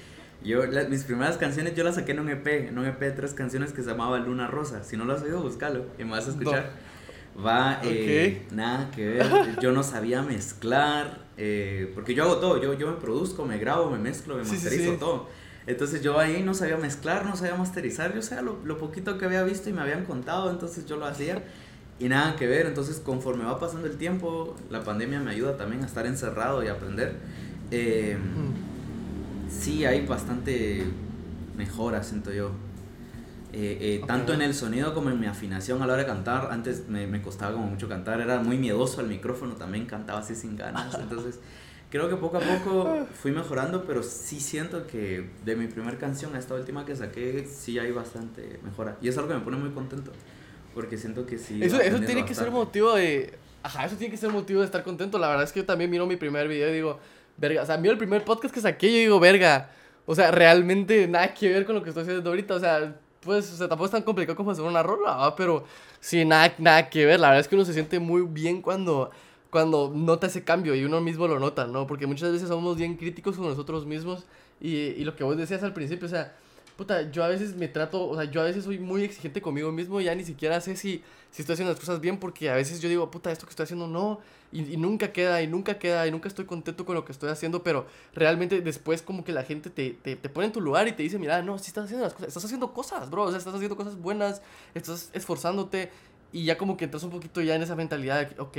[0.43, 3.12] Yo, la- mis primeras canciones yo las saqué en un EP, en un EP de
[3.12, 4.84] tres canciones que se llamaba Luna Rosa.
[4.84, 6.71] Si no lo has oído, búscalo y me vas a escuchar.
[7.45, 9.60] Va, eh, nada que ver.
[9.62, 12.62] Yo no sabía mezclar, eh, porque yo hago todo.
[12.62, 14.97] Yo, yo me produzco, me grabo, me mezclo, me Sí, masterizo sí.
[14.99, 15.30] todo.
[15.67, 19.25] Entonces yo ahí no sabía mezclar, no sabía masterizar, yo sabía lo, lo poquito que
[19.25, 21.43] había visto y me habían contado, entonces yo lo hacía
[21.99, 22.65] y nada que ver.
[22.65, 26.67] Entonces, conforme va pasando el tiempo, la pandemia me ayuda también a estar encerrado y
[26.67, 27.13] aprender.
[27.69, 28.17] Eh,
[29.52, 30.86] sí, hay bastante
[31.56, 32.52] mejora, siento yo.
[33.54, 36.50] Eh, eh, tanto en el sonido como en mi afinación a la hora de cantar.
[36.52, 40.36] Antes me, me, costaba como mucho cantar, era muy miedoso al micrófono, también cantaba así
[40.36, 40.96] sin ganas.
[41.00, 41.40] Entonces,
[41.90, 46.34] creo que poco a poco fui mejorando, pero sí siento que de mi primera canción
[46.36, 48.98] a esta última que saqué, sí hay bastante mejora.
[49.02, 50.12] Y es algo que me pone muy contento.
[50.74, 51.62] Porque siento que sí.
[51.62, 53.38] Eso, eso tiene que ser motivo de.
[53.64, 55.20] Ajá, eso tiene que ser motivo de estar contento.
[55.20, 57.00] La verdad es que yo también miro mi primer video y digo,
[57.38, 57.63] verga.
[57.63, 59.70] O sea, miro el primer podcast que saqué y yo digo, verga.
[60.06, 62.56] O sea, realmente nada que ver con lo que estoy haciendo ahorita.
[62.56, 65.65] O sea, pues, o sea, tampoco es tan complicado como hacer una rola, pero
[66.00, 67.20] sí, nada, nada que ver.
[67.20, 69.12] La verdad es que uno se siente muy bien cuando,
[69.50, 71.88] cuando nota ese cambio y uno mismo lo nota, ¿no?
[71.88, 74.26] Porque muchas veces somos bien críticos con nosotros mismos
[74.60, 76.36] y, y lo que vos decías al principio, o sea
[76.82, 79.72] puta, yo a veces me trato, o sea, yo a veces soy muy exigente conmigo
[79.72, 82.56] mismo y ya ni siquiera sé si, si estoy haciendo las cosas bien porque a
[82.56, 84.20] veces yo digo, puta, esto que estoy haciendo no,
[84.52, 87.62] y, nunca queda, y nunca queda, y nunca estoy contento con lo que estoy haciendo,
[87.62, 90.94] pero realmente después como que la gente te, te, te pone en tu lugar y
[90.94, 93.38] te dice, mira, no, si estás haciendo las cosas, estás haciendo cosas, bro, o sea,
[93.38, 94.41] estás haciendo cosas buenas,
[94.74, 95.91] estás esforzándote,
[96.32, 98.58] y ya como que entras un poquito ya en esa mentalidad de, ok,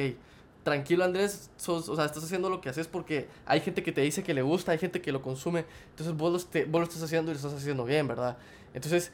[0.63, 4.01] tranquilo Andrés, sos, o sea, estás haciendo lo que haces porque hay gente que te
[4.01, 7.03] dice que le gusta, hay gente que lo consume, entonces vos lo, vos lo estás
[7.03, 8.37] haciendo y lo estás haciendo bien, ¿verdad?
[8.75, 9.13] Entonces,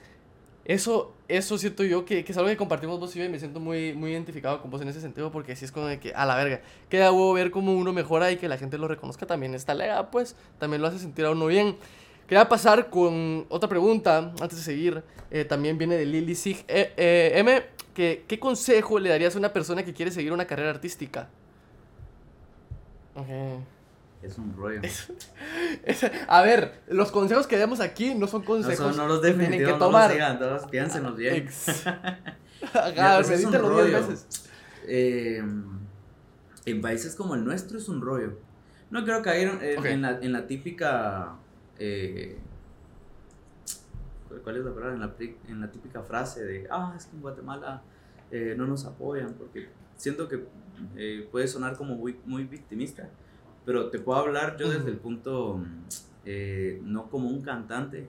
[0.64, 3.38] eso, eso siento yo que, que es algo que compartimos vos y yo y me
[3.38, 6.12] siento muy, muy identificado con vos en ese sentido porque si es como de que,
[6.12, 9.24] a la verga, queda huevo ver cómo uno mejora y que la gente lo reconozca
[9.26, 11.76] también está lega, pues, también lo hace sentir a uno bien.
[12.28, 15.02] Quería pasar con otra pregunta antes de seguir.
[15.30, 17.62] Eh, también viene de Lily Sig eh, eh, M.
[17.94, 21.30] Que, ¿Qué consejo le darías a una persona que quiere seguir una carrera artística?
[24.22, 24.80] Es un rollo.
[26.28, 28.96] a ver, los consejos que damos aquí no son consejos.
[28.96, 30.10] No, no los tienen que tomar.
[30.16, 31.34] No los todos piénsenlos bien.
[31.34, 31.86] Ex...
[32.74, 34.50] Ajá, pues veces.
[34.86, 35.42] Eh,
[36.66, 38.38] en países como el nuestro es un rollo.
[38.90, 41.36] No creo caer en, en, la, en la típica.
[41.78, 42.38] Eh,
[44.42, 44.94] ¿Cuál es la palabra?
[44.94, 45.14] En la,
[45.48, 47.82] en la típica frase de, ah, es que en Guatemala
[48.30, 50.44] eh, no nos apoyan, porque siento que
[50.96, 53.08] eh, puede sonar como muy, muy victimista,
[53.64, 55.60] pero te puedo hablar yo desde el punto,
[56.24, 58.08] eh, no como un cantante,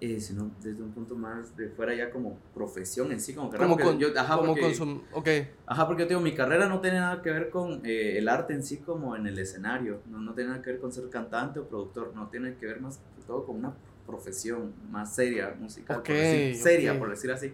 [0.00, 3.76] eh, sino desde un punto más de fuera ya como profesión en sí, como carrera.
[3.76, 7.30] Como, yo, ajá, como porque, Ajá, porque yo digo, mi carrera no tiene nada que
[7.30, 10.70] ver con el arte en sí como en el escenario, no, no tiene nada que
[10.70, 13.74] ver con ser cantante o productor, no tiene que ver más que todo con una
[14.06, 17.52] profesión más seria, musical, seria, por decir así.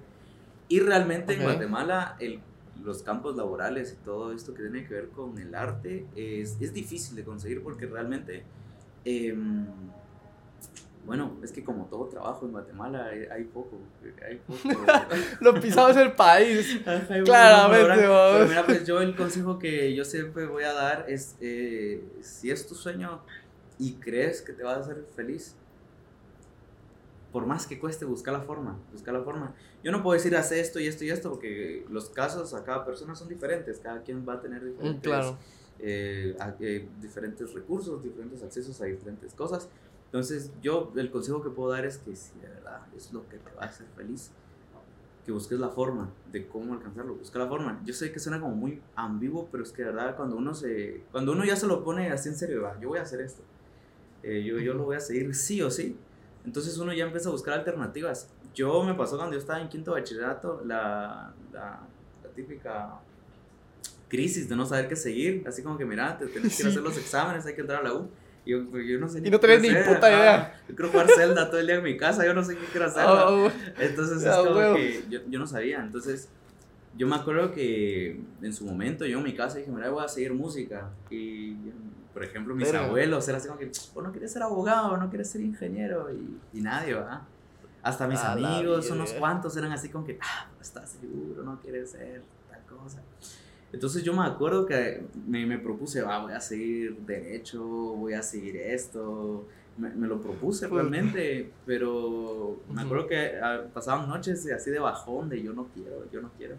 [0.69, 2.41] Y realmente en Guatemala el
[2.85, 6.73] los campos laborales y todo esto que tiene que ver con el arte es, es
[6.73, 8.45] difícil de conseguir porque realmente,
[9.05, 9.67] em,
[11.05, 13.79] bueno, es que como todo trabajo en Guatemala hay, poco,
[14.27, 14.59] hay poco.
[15.41, 16.81] Lo pisado es el país.
[17.25, 17.87] Claramente.
[17.97, 22.51] Pero mira, pues yo el consejo que yo siempre voy a dar es, eh, si
[22.51, 23.21] es tu sueño
[23.79, 25.55] y crees que te vas a hacer feliz,
[27.33, 29.55] por más que cueste, buscar la forma, buscar la forma.
[29.83, 32.85] Yo no puedo decir hace esto y esto y esto porque los casos a cada
[32.85, 35.39] persona son diferentes, cada quien va a tener diferentes, claro.
[35.79, 39.69] Eh, eh, diferentes recursos, diferentes accesos a diferentes cosas.
[40.07, 43.37] Entonces yo el consejo que puedo dar es que si de verdad es lo que
[43.39, 44.31] te va a hacer feliz,
[45.27, 47.83] que busques la forma de cómo alcanzarlo, busca la forma.
[47.85, 51.03] Yo sé que suena como muy ambiguo, pero es que de verdad cuando uno se,
[51.11, 53.43] cuando uno ya se lo pone así en serio, va, yo voy a hacer esto,
[54.23, 55.99] eh, yo, yo lo voy a seguir sí o sí,
[56.47, 58.29] entonces uno ya empieza a buscar alternativas.
[58.55, 61.81] Yo me pasó cuando yo estaba en quinto bachillerato, la, la,
[62.35, 63.01] típica
[64.09, 65.43] crisis de no saber qué seguir.
[65.47, 67.81] Así como que, mira, te tienes que ir a hacer los exámenes, hay que entrar
[67.81, 68.09] a la U.
[68.45, 70.63] Y yo, pues, yo no sé Y no tenés ni puta idea.
[70.69, 72.87] yo quiero jugar Zelda todo el día en mi casa, yo no sé qué quiero
[72.87, 73.05] hacer.
[73.07, 75.81] Oh, Entonces es como que yo, yo no sabía.
[75.81, 76.29] Entonces
[76.97, 80.09] yo me acuerdo que en su momento yo en mi casa dije, mira, voy a
[80.09, 80.91] seguir música.
[81.11, 81.57] Y
[82.17, 83.71] por ejemplo, mis abuelos eran así como que,
[84.03, 87.27] no quieres ser abogado, no quieres ser ingeniero, y, y nadie, va.
[87.83, 92.23] Hasta mis amigos, unos cuantos, eran así como que, ah, estás seguro, no quieres ser
[92.49, 93.03] tal cosa.
[93.71, 98.23] Entonces yo me acuerdo que me, me propuse, va, voy a seguir derecho, voy a
[98.23, 99.47] seguir esto.
[99.77, 105.29] Me, me lo propuse realmente, pero me acuerdo que ah, pasaban noches así de bajón,
[105.29, 106.57] de yo no quiero, yo no quiero.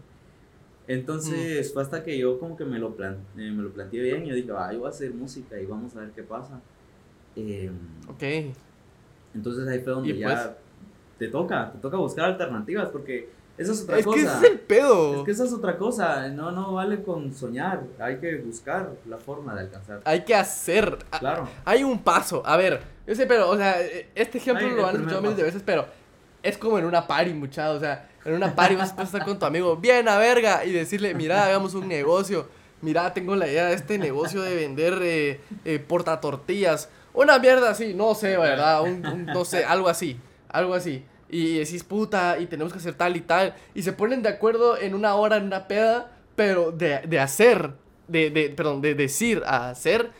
[0.88, 4.24] Entonces fue hasta que yo como que me lo, plan, eh, me lo planteé bien
[4.24, 6.60] y yo dije, ah, yo voy a hacer música y vamos a ver qué pasa.
[7.36, 7.70] Eh,
[8.08, 8.54] ok.
[9.34, 10.48] Entonces ahí fue donde ya pues
[11.18, 13.28] te toca, te toca buscar alternativas porque
[13.58, 14.18] esa es otra cosa.
[14.18, 15.18] Es que es el pedo.
[15.18, 19.18] Es que esa es otra cosa, no, no vale con soñar, hay que buscar la
[19.18, 20.00] forma de alcanzar.
[20.04, 20.96] Hay que hacer.
[21.18, 21.46] Claro.
[21.66, 23.76] Hay un paso, a ver, Yo sé, pero, o sea,
[24.14, 25.86] este ejemplo lo han escuchado miles de veces, pero
[26.42, 27.74] es como en una party, muchacho.
[27.76, 30.70] O sea, en una party vas a estar con tu amigo, bien a verga, y
[30.72, 32.48] decirle, mira, hagamos un negocio.
[32.80, 36.88] Mira, tengo la idea de este negocio de vender eh, eh, portatortillas.
[37.12, 38.82] Una mierda así, no sé, ¿verdad?
[38.82, 40.18] Un, un- no sé, algo así,
[40.48, 41.04] algo así.
[41.28, 43.54] Y decís, puta, y tenemos que hacer tal y tal.
[43.74, 47.72] Y se ponen de acuerdo en una hora, en una peda, pero de, de hacer,
[48.06, 50.10] de, de, perdón, de decir a hacer,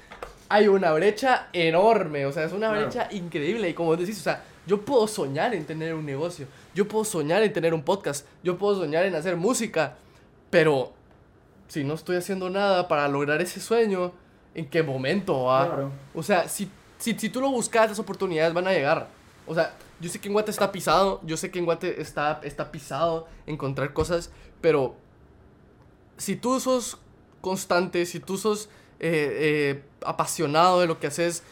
[0.49, 2.27] hay una brecha enorme.
[2.27, 2.83] O sea, es una Claro.
[2.87, 3.69] brecha increíble.
[3.71, 6.47] Y como decís, o sea, yo puedo soñar en tener un negocio.
[6.75, 8.27] Yo puedo soñar en tener un podcast.
[8.45, 9.97] Yo puedo soñar en hacer música.
[10.51, 10.93] Pero
[11.69, 14.13] si no estoy haciendo nada para lograr ese sueño,
[14.55, 15.67] ¿en qué momento va?
[15.67, 15.91] Claro.
[16.15, 19.09] O sea, si, si, si tú lo buscas, las oportunidades van a llegar.
[19.47, 22.41] O sea, yo sé que en Guate está pisado, yo sé que en Guate está,
[22.45, 24.95] está pisado encontrar cosas, pero
[26.19, 26.99] si tú sos
[27.41, 28.69] constante, si tú sos
[29.01, 31.43] eh, eh, apasionado de lo que haces,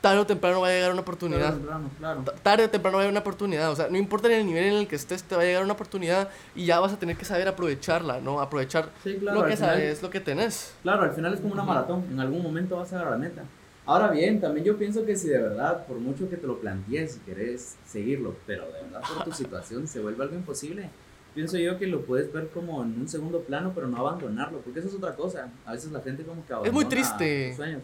[0.00, 1.58] tarde o temprano va a llegar una oportunidad.
[1.58, 2.22] Claro, claro.
[2.22, 3.70] Ta- Tarde o temprano va a llegar una oportunidad.
[3.70, 5.62] O sea, no importa en el nivel en el que estés, te va a llegar
[5.62, 8.40] una oportunidad y ya vas a tener que saber aprovecharla, ¿no?
[8.40, 10.72] Aprovechar Sí, claro, lo que final- sabes, lo que tenés.
[10.82, 12.04] Claro, al final es como una maratón.
[12.10, 13.42] En algún momento vas a llegar a la meta.
[13.86, 17.16] Ahora bien, también yo pienso que si de verdad, por mucho que te lo plantees
[17.16, 20.88] y querés seguirlo, pero de verdad por tu situación se vuelve algo imposible,
[21.34, 24.78] pienso yo que lo puedes ver como en un segundo plano, pero no abandonarlo, porque
[24.80, 25.48] eso es otra cosa.
[25.66, 27.48] A veces la gente como que abandona muy triste.
[27.48, 27.82] sus sueños.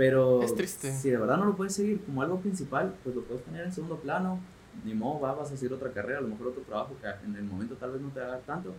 [0.00, 0.90] Pero Es triste.
[0.96, 3.70] si de verdad no lo puedes seguir como algo principal, pues lo puedes tener en
[3.72, 4.40] segundo plano.
[4.82, 7.36] Ni modo, va, vas a hacer otra carrera, a lo mejor otro trabajo que en
[7.36, 8.72] el momento tal vez no te va a dar tanto.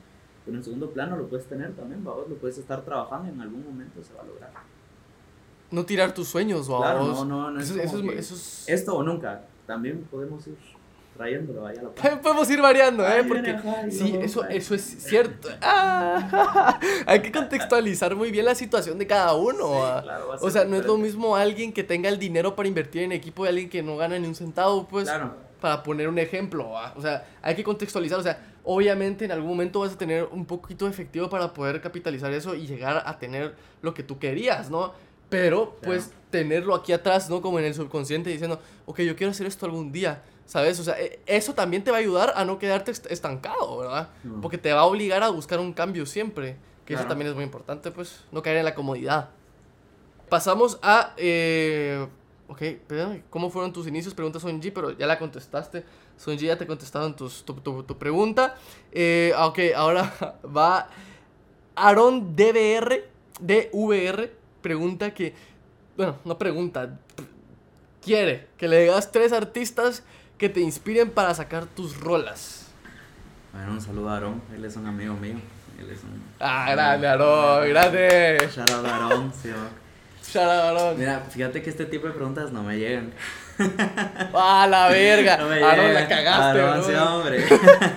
[0.43, 3.39] Pero en segundo plano lo puedes tener también, vos lo puedes estar trabajando y en
[3.41, 4.49] algún momento se va a lograr.
[5.69, 7.19] No tirar tus sueños, Claro, vamos.
[7.19, 10.55] no, no, no es Eso, es, eso es- Esto o nunca, también podemos ir
[11.21, 12.21] trayéndolo ahí a la par.
[12.21, 13.23] Podemos ir variando, ¿eh?
[13.27, 13.55] Porque
[13.89, 15.49] sí, eso, eso es cierto.
[15.61, 19.67] Ah, hay que contextualizar muy bien la situación de cada uno.
[19.67, 19.99] Sí, ah.
[20.03, 23.11] claro, O sea, no es lo mismo alguien que tenga el dinero para invertir en
[23.11, 26.77] equipo y alguien que no gana ni un centavo, pues, Claro, para poner un ejemplo.
[26.77, 26.93] ah.
[26.97, 28.19] O sea, hay que contextualizar.
[28.19, 31.81] O sea, obviamente en algún momento vas a tener un poquito de efectivo para poder
[31.81, 34.93] capitalizar eso y llegar a tener lo que tú querías, ¿no?
[35.29, 37.41] Pero, pues, tenerlo aquí atrás, ¿no?
[37.41, 40.77] Como en el subconsciente diciendo, ok, yo quiero hacer esto algún día, ¿sabes?
[40.81, 44.09] O sea, e- eso también te va a ayudar a no quedarte est- estancado, ¿verdad?
[44.25, 44.41] Mm.
[44.41, 47.45] Porque te va a obligar a buscar un cambio siempre, que eso también es muy
[47.45, 49.29] importante, pues, no caer en la comodidad.
[50.27, 52.05] Pasamos a, eh,
[52.49, 54.13] ok, espérame, ¿cómo fueron tus inicios?
[54.13, 55.85] Pregunta Sonji, pero ya la contestaste.
[56.17, 58.55] Sonji ya te contestaron tus, tu, tu, tu pregunta.
[58.91, 60.13] Eh, ok, ahora
[60.45, 60.89] va
[61.75, 63.07] Aaron DVR,
[63.39, 64.29] DVR,
[64.61, 65.33] pregunta que,
[65.95, 66.99] bueno, no pregunta,
[68.03, 70.03] quiere que le digas tres artistas
[70.41, 72.65] que te inspiren para sacar tus rolas.
[73.53, 75.35] bueno, un saludo a Aarón, él es un amigo mío.
[75.79, 76.19] Él es un...
[76.39, 78.49] Ah, grande, Aaron, grande.
[78.51, 79.69] Shout out a Aarón, sí, va.
[80.27, 80.97] Shout out, Aaron.
[80.97, 83.13] Mira, fíjate que este tipo de preguntas no me llegan.
[84.33, 85.37] Ah, la verga.
[85.37, 85.93] No llegan.
[85.93, 87.45] la cagaste, Aarón, sí, hombre.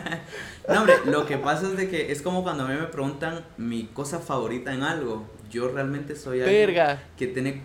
[0.69, 3.43] no, hombre, lo que pasa es de que es como cuando a mí me preguntan
[3.57, 5.25] mi cosa favorita en algo.
[5.51, 7.63] Yo realmente soy alguien que tiene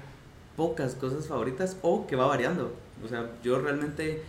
[0.56, 2.74] pocas cosas favoritas o que va variando.
[3.04, 4.24] O sea, yo realmente,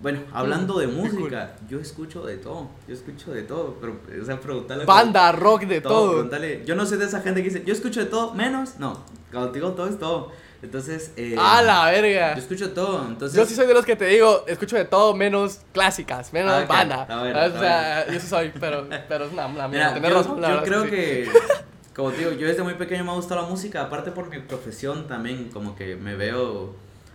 [0.00, 2.68] bueno, hablando de música, yo escucho de todo.
[2.86, 4.84] Yo escucho de todo, pero, o sea, preguntarle.
[4.84, 6.12] Banda, rock, de todo.
[6.12, 6.64] Pregúntale.
[6.64, 8.78] Yo no soy de esa gente que dice, yo escucho de todo, menos.
[8.78, 10.30] No, cuando digo todo es todo.
[10.60, 12.34] Entonces, eh, Ah, la verga.
[12.34, 13.06] yo escucho todo.
[13.06, 16.52] Entonces, Yo sí soy de los que te digo, escucho de todo menos clásicas, menos
[16.52, 17.06] Ah, banda.
[17.06, 17.36] ¿sabes?
[17.36, 19.94] está o sea, yo sí soy, pero, pero es una, una mierda.
[19.94, 20.90] Mira, yo, razón, creo sí.
[20.90, 21.28] que,
[21.94, 24.40] como te digo, yo desde muy pequeño me ha gustado la música, aparte por mi
[24.40, 26.74] profesión también, como que me veo,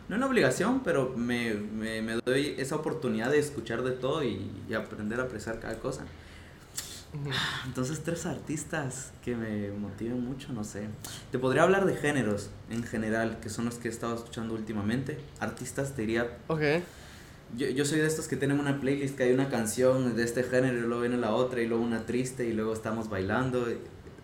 [0.10, 4.50] no en obligación, pero me, me, me doy esa oportunidad de escuchar de todo y,
[4.70, 6.06] y aprender a apreciar cada cosa.
[7.14, 7.30] Ujú.
[7.68, 10.88] Entonces, tres artistas que me motiven mucho, no sé.
[11.32, 15.20] Te podría hablar de géneros en general, que son los que he estado escuchando últimamente.
[15.40, 16.62] Artistas, te diría Ok.
[17.56, 20.42] yo, yo soy de estos que tienen una playlist que hay una canción de este
[20.44, 23.68] género y luego viene la otra y luego una triste y luego estamos bailando.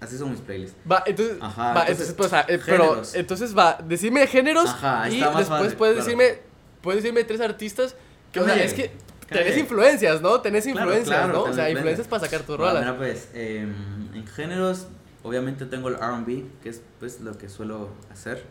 [0.02, 0.78] Así son mis playlists.
[0.90, 5.16] Va, entonces, Ajá, va, entonces, entonces, pues, eh, pero, entonces va, decime géneros Ajá, ahí
[5.16, 6.06] y está más después fácil, puedes claro.
[6.06, 6.42] decirme,
[6.82, 7.96] puedes decirme tres artistas
[8.32, 8.92] que, o sea, es que
[9.30, 10.40] tenés influencias, ¿no?
[10.42, 11.44] Tenés influencias, claro, ¿no?
[11.44, 12.08] O sea, influencias.
[12.08, 12.80] para sacar tu Bueno, rola.
[12.80, 14.88] mira, pues, em, en géneros,
[15.24, 18.46] obviamente tengo el RB, que es pues lo que suelo hacer.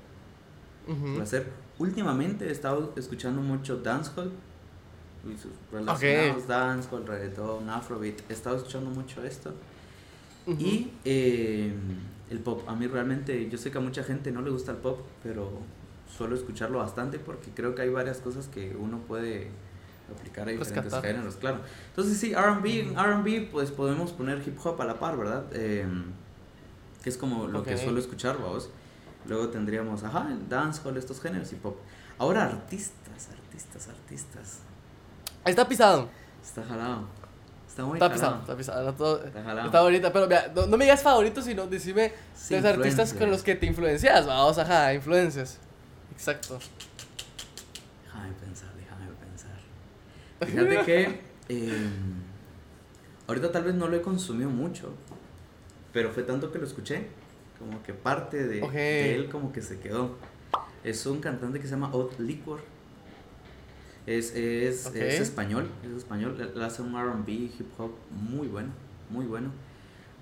[0.86, 1.46] Suelo hacer.
[1.78, 4.32] Últimamente he estado escuchando mucho dancehall.
[5.72, 8.20] Relacionados, dancehall, reggaetón, afrobeat.
[8.30, 9.52] He estado escuchando mucho esto.
[10.58, 11.72] Y eh,
[12.30, 14.78] el pop, a mí realmente, yo sé que a mucha gente no le gusta el
[14.78, 15.50] pop, pero
[16.16, 19.50] suelo escucharlo bastante porque creo que hay varias cosas que uno puede
[20.14, 21.04] aplicar a diferentes Rescatar.
[21.04, 21.60] géneros, claro.
[21.90, 25.44] Entonces sí, R&B, en R&B pues podemos poner hip hop a la par, ¿verdad?
[25.52, 25.86] Eh,
[27.02, 28.70] que es como lo que suelo escuchar, vamos.
[29.26, 31.76] luego tendríamos, ajá, el dancehall, estos géneros y pop.
[32.18, 34.58] Ahora artistas, artistas, artistas.
[35.44, 36.08] Está pisado.
[36.42, 37.06] Está jalado.
[37.78, 39.64] Está muy Está pisado, está todo- Está.
[39.66, 43.30] Está bonita, pero mira, no, no me digas favoritos, sino decime Sí, los artistas con
[43.30, 45.58] los que te influencias, vamos, ajá, influencias.
[46.10, 46.58] Exacto.
[48.04, 49.60] Déjame pensar, déjame pensar.
[50.44, 51.20] Fíjate que
[51.50, 51.88] eh,
[53.28, 54.92] ahorita tal vez no lo he consumido mucho,
[55.92, 57.06] pero fue tanto que lo escuché,
[57.60, 60.16] como que parte de, él como que se quedó.
[60.82, 62.58] Es un cantante que se llama Odd Liquor.
[64.08, 68.70] Es, es, es español, es español, él hace un RB, hip hop muy bueno,
[69.10, 69.50] muy bueno.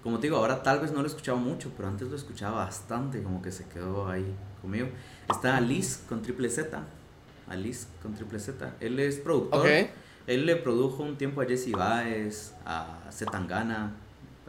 [0.03, 2.65] Como te digo, ahora tal vez no lo he escuchado mucho, pero antes lo escuchaba
[2.65, 4.27] bastante, como que se quedó ahí
[4.61, 4.89] conmigo.
[5.31, 6.83] Está Alice con triple Z.
[7.49, 8.75] Alice con triple Z.
[8.81, 9.69] Él es productor.
[10.27, 13.93] Él le produjo un tiempo a Jesse Baez, a Zetangana,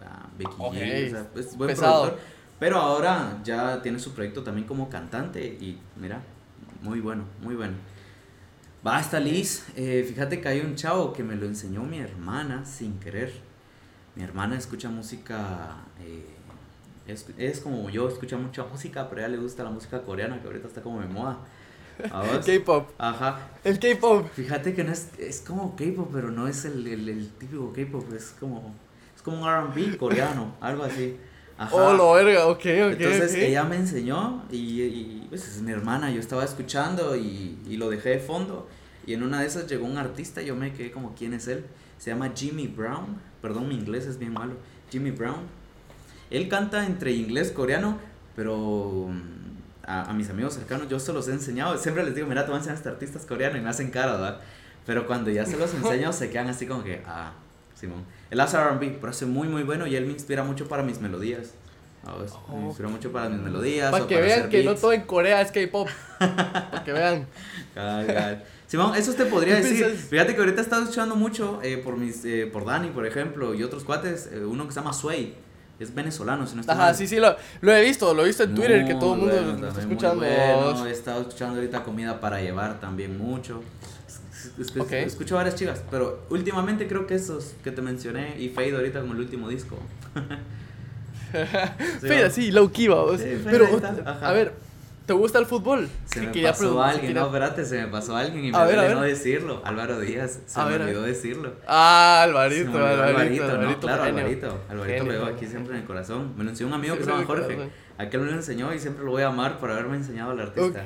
[0.01, 0.73] a Becky Ok.
[0.73, 1.07] G.
[1.07, 2.01] O sea, es buen Pesado.
[2.05, 2.25] productor.
[2.59, 6.21] Pero ahora ya tiene su proyecto también como cantante y mira,
[6.81, 7.75] muy bueno, muy bueno.
[8.87, 9.65] Basta, Liz.
[9.75, 13.33] Eh, fíjate que hay un chavo que me lo enseñó mi hermana sin querer.
[14.15, 15.75] Mi hermana escucha música.
[16.01, 16.25] eh,
[17.05, 20.39] es, es como yo, escucha mucha música, pero a ella le gusta la música coreana
[20.39, 21.37] que ahorita está como de moda.
[22.45, 22.91] K-pop.
[22.97, 23.49] Ajá.
[23.65, 24.25] El K-pop.
[24.33, 28.05] Fíjate que no es, es como K-pop, pero no es el, el, el típico K-pop,
[28.13, 28.73] es como,
[29.13, 31.17] es como un RB coreano, algo así.
[31.57, 31.75] Ajá.
[31.75, 32.65] Oh, lo verga, ok, ok.
[32.65, 33.37] Entonces ok.
[33.37, 37.89] ella me enseñó y, y, pues es mi hermana, yo estaba escuchando y, y lo
[37.89, 38.69] dejé de fondo
[39.07, 41.65] y en una de esas llegó un artista yo me quedé como, ¿quién es él?
[41.97, 44.53] Se llama Jimmy Brown, perdón, mi inglés es bien malo,
[44.91, 45.41] Jimmy Brown.
[46.29, 47.97] Él canta entre inglés, coreano,
[48.35, 52.27] pero mm, a, a mis amigos cercanos yo se los he enseñado, siempre les digo,
[52.27, 54.41] mira, te voy a enseñar a este artista es coreano y me hacen cara, ¿verdad?
[54.85, 57.31] Pero cuando ya se los enseño se quedan así como que, ah,
[57.75, 58.03] Simón.
[58.29, 60.99] Él hace R&B, pero hace muy muy bueno y él me inspira mucho para mis
[60.99, 61.53] melodías.
[62.05, 62.31] ¿Sabes?
[62.49, 62.67] Me Oh.
[62.67, 63.91] inspira mucho para mis melodías.
[63.91, 64.81] Para que para vean que no beats.
[64.81, 65.87] todo en Corea es K-pop.
[66.19, 67.27] Para que vean.
[67.75, 68.43] Cabal, cabal.
[68.67, 69.85] Simón, eso te podría ¿Qué decir.
[69.85, 70.07] piensas?
[70.09, 73.53] Fíjate que ahorita he estado escuchando mucho eh, por mis eh, por Dani, por ejemplo,
[73.53, 75.35] y otros cuates, eh, uno que se llama Sway,
[75.79, 76.95] es venezolano, si no estoy Ajá, mal.
[76.95, 79.35] sí, sí, lo, lo he visto, lo he visto en Twitter, que todo el mundo
[79.35, 80.15] bueno, lo está escuchando.
[80.25, 80.85] bueno.
[80.87, 83.61] He estado escuchando ahorita comida para llevar también mucho.
[84.07, 84.91] Es- es- es- Ok.
[84.91, 89.13] Escucho varias chicas, pero últimamente creo que esos que te mencioné y Fade ahorita como
[89.13, 89.77] el último disco.
[92.01, 92.29] Sí, Fede, va.
[92.29, 93.19] sí, low key, vamos.
[93.21, 93.67] Sí, Pero,
[94.21, 94.53] a ver,
[95.05, 95.89] ¿te gusta el fútbol?
[96.05, 98.89] Se me pasó preguntar, alguien, quería- no, espérate, se me pasó alguien y me duele
[98.95, 99.61] no decirlo.
[99.65, 101.53] Álvaro Díaz, se A me ver, olvidó decirlo.
[101.67, 103.51] Ah, Alvarito, olvidó Alvarito, ¿no?
[103.53, 103.79] Alvarito.
[103.87, 104.19] Claro, genio.
[104.19, 104.59] Alvarito.
[104.69, 106.33] Alvarito lo veo aquí siempre en el corazón.
[106.37, 107.69] Me lo enseñó un amigo que se llama Jorge.
[107.97, 110.85] Aquel me lo enseñó y siempre lo voy a amar por haberme enseñado al artista.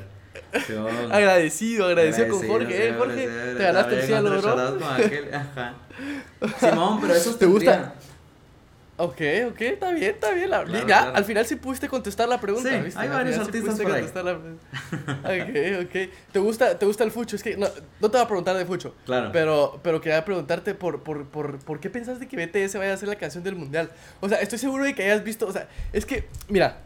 [0.65, 0.89] Simón.
[1.11, 2.73] Agradecido, agradecido con Agradecido, Jorge.
[2.77, 3.27] Eh, siempre, Jorge,
[3.57, 4.79] te ganaste el cielo, otro bro.
[4.79, 6.59] con.
[6.69, 7.93] Simón, pero eso ¿Te gusta?
[9.04, 9.22] Ok,
[9.52, 10.49] ok, está bien, está bien.
[10.49, 11.16] La- Claro, ya, claro.
[11.16, 12.70] al final sí pudiste contestar la pregunta.
[12.70, 12.99] Sí, ¿viste?
[12.99, 14.26] hay Al varios sí artistas pudiste por ahí.
[14.26, 14.32] la.
[15.82, 16.10] Ok, ok.
[16.32, 17.36] ¿Te gusta, ¿Te gusta el fucho?
[17.36, 17.68] Es que no,
[17.99, 18.95] no te voy a preguntar de fucho.
[19.06, 19.30] Claro.
[19.32, 23.10] Pero, pero quería preguntarte por, por, por, por qué pensaste que BTS vaya a ser
[23.10, 23.89] la canción del mundial.
[24.20, 25.47] O sea, estoy seguro de que hayas visto.
[25.47, 26.78] O sea, es que, mira,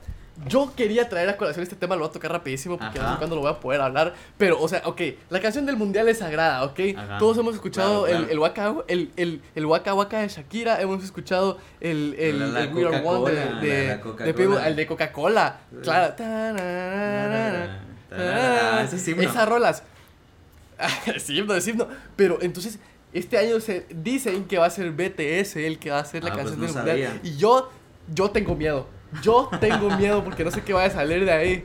[0.47, 3.13] yo quería traer a colación este tema, lo voy a tocar rapidísimo porque no Ajá.
[3.13, 4.13] sé cuándo lo voy a poder hablar.
[4.37, 6.79] Pero, o sea, ok, la canción del mundial es sagrada, ok.
[6.97, 7.17] Ajá.
[7.17, 8.25] Todos hemos escuchado Claro, claro.
[8.25, 12.47] El, el, waka, el, el, el Waka Waka de Shakira, hemos escuchado el, el, La-
[12.47, 15.59] la el We Are One de, de, la- el de Coca-Cola.
[15.83, 16.13] Claro.
[18.11, 18.93] Es.
[18.93, 19.83] Esas rolas.
[21.15, 21.87] es himno, es himno.
[22.15, 22.79] Pero entonces,
[23.13, 26.31] este año se dicen que va a ser BTS el que va a hacer la
[26.31, 27.13] Ah, pues canción no del mundial.
[27.13, 27.19] sabía.
[27.31, 27.71] Y yo,
[28.13, 28.87] yo tengo miedo.
[29.21, 31.63] Yo tengo miedo porque no sé qué vaya a salir de ahí.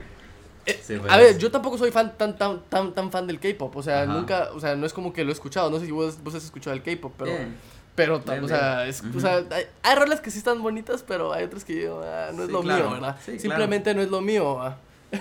[0.67, 1.17] Eh, Sí, a pues.
[1.17, 4.13] ver, yo tampoco soy fan tan tan tan tan fan del K-pop, o sea, Ajá.
[4.13, 6.35] nunca, o sea, no es como que lo he escuchado, no sé si vos, vos
[6.35, 7.57] has escuchado el K-pop, pero Bien.
[7.95, 9.21] pero Bien, o sea, es- o Ujú.
[9.21, 12.43] sea, hay, hay rolas que sí están bonitas, pero hay otras que yo, ah, no
[12.43, 12.85] es Sí, lo claro.
[12.85, 13.17] mío, ¿verdad?
[13.21, 13.41] Sí, claro.
[13.41, 14.61] Simplemente no es lo mío.
[14.61, 14.77] ah.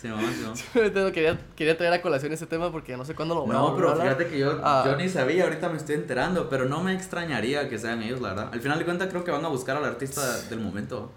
[0.00, 0.56] Simón, Simón.
[0.56, 3.50] Simplemente no quería, quería traer a colación ese tema porque no sé cuándo lo voy
[3.50, 4.06] a No, pero a hablar.
[4.08, 4.82] fíjate que yo, Ah.
[4.86, 8.28] yo ni sabía, ahorita me estoy enterando, pero no me extrañaría que sean ellos, la
[8.30, 8.50] verdad.
[8.52, 11.10] Al final de cuentas creo que van a buscar al artista del momento.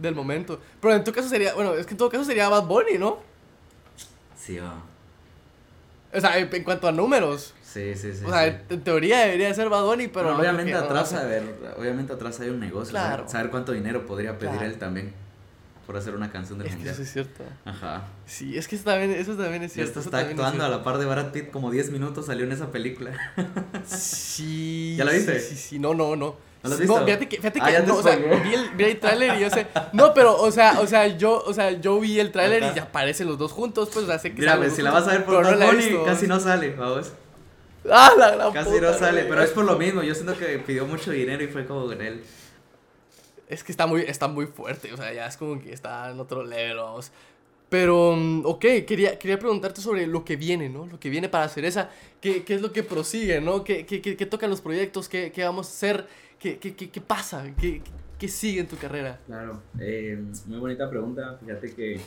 [0.00, 0.60] Del momento.
[0.80, 3.18] Pero en tu caso sería, bueno, es que en todo caso sería Bad Bunny, ¿no?
[4.36, 4.82] Sí, va.
[6.12, 7.54] O sea, en, cuanto a números.
[7.62, 8.24] Sí, sí, sí.
[8.24, 8.74] o sea, sí.
[8.74, 11.44] en, teoría debería ser Bad Bunny, pero Bueno, obviamente no, atrás a ver,
[11.76, 13.18] obviamente atrás hay un negocio, Claro.
[13.18, 14.66] saber, saber cuánto dinero podría pedir Claro.
[14.66, 15.12] él también
[15.86, 16.94] por hacer una canción del Es que mundial.
[16.94, 17.44] eso es cierto.
[17.64, 18.04] Ajá.
[18.26, 20.00] Sí, es que eso también, eso también es cierto.
[20.00, 22.44] está, eso está es actuando a la par de Brad Pitt como 10 minutos salió
[22.44, 23.12] en esa película.
[23.86, 24.94] Sí.
[24.98, 25.38] ¿Ya la viste?
[25.40, 25.78] Sí, sí, sí.
[25.78, 26.36] No, no, no.
[26.62, 26.98] ¿No la has visto?
[26.98, 28.40] No, fíjate que, fíjate Ah, que ya te no, o sea, spoileé.
[28.40, 29.66] vi el, vi el tráiler y yo sé.
[29.92, 32.82] No, pero, o sea, o sea, yo, o sea, yo vi el tráiler y ya
[32.84, 35.12] aparecen los dos juntos, pues, o sea, sé que Mira, pues, si la vas a
[35.12, 36.38] ver por Bad no Bunny, casi ¿no?
[36.38, 37.12] sale, vamos.
[37.90, 40.02] Ah, la gran Casi puta, no sale, pero es por lo mismo.
[40.02, 42.22] Yo siento que pidió mucho dinero y fue como con él.
[43.48, 46.20] Es que está muy, está muy fuerte, o sea, ya es como que está en
[46.20, 47.10] otro level, vamos.
[47.70, 50.86] Pero, mm, ok, quería, quería preguntarte sobre lo que viene, ¿no?
[50.86, 51.88] Lo que viene para Cereza.
[52.20, 53.64] ¿Qué, qué es lo que prosigue, ¿no?
[53.64, 55.08] ¿Qué, qué, qué, qué tocan los proyectos?
[55.08, 56.06] ¿Qué, qué vamos a hacer?
[56.40, 57.44] ¿Qué, qué, qué, qué pasa?
[57.60, 57.82] ¿Qué,
[58.18, 59.20] ¿Qué sigue en tu carrera?
[59.26, 61.36] Claro, eh, muy bonita pregunta.
[61.38, 62.00] Fíjate que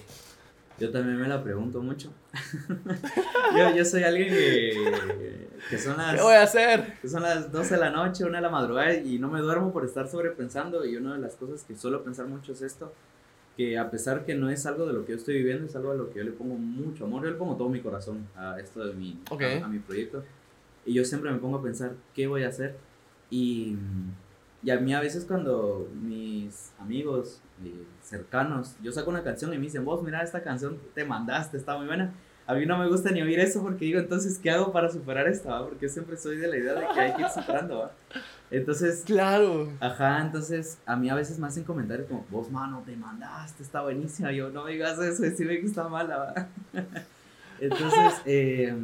[0.79, 2.11] yo también me la pregunto mucho.
[3.55, 6.15] yo, yo, soy alguien que, que son las...
[6.15, 6.99] ¿Qué voy a hacer?
[6.99, 9.71] Que son las 12 de la noche, 1 de la madrugada y no me duermo
[9.71, 10.83] por estar sobrepensando.
[10.83, 12.91] Y una de las cosas que suelo pensar mucho es esto.
[13.55, 15.91] Que a pesar que no es algo de lo que yo estoy viviendo, es algo
[15.91, 17.23] a lo que yo le pongo mucho amor.
[17.23, 20.23] Yo le pongo todo mi corazón a esto de mi, a, a mi proyecto.
[20.87, 22.75] Y yo siempre me pongo a pensar, ¿qué voy a hacer?
[23.29, 23.77] Y
[24.63, 29.57] y a mí a veces cuando mis amigos eh, cercanos, yo saco una canción y
[29.57, 32.13] me dicen, vos mira, esta canción te mandaste, está muy buena.
[32.45, 35.27] A mí no me gusta ni oír eso porque digo, entonces, ¿qué hago para superar
[35.27, 35.49] esto?
[35.69, 37.91] Porque siempre soy de la idea de que hay que ir superando, ¿va?
[38.51, 39.03] Entonces...
[39.05, 39.69] Claro.
[39.79, 43.81] Ajá, entonces a mí a veces me hacen comentarios como, vos, mano, te mandaste, está
[43.81, 44.31] buenísima.
[44.31, 46.47] yo, no me digas eso, decime que está mala, ¿va?
[47.61, 48.75] entonces, eh,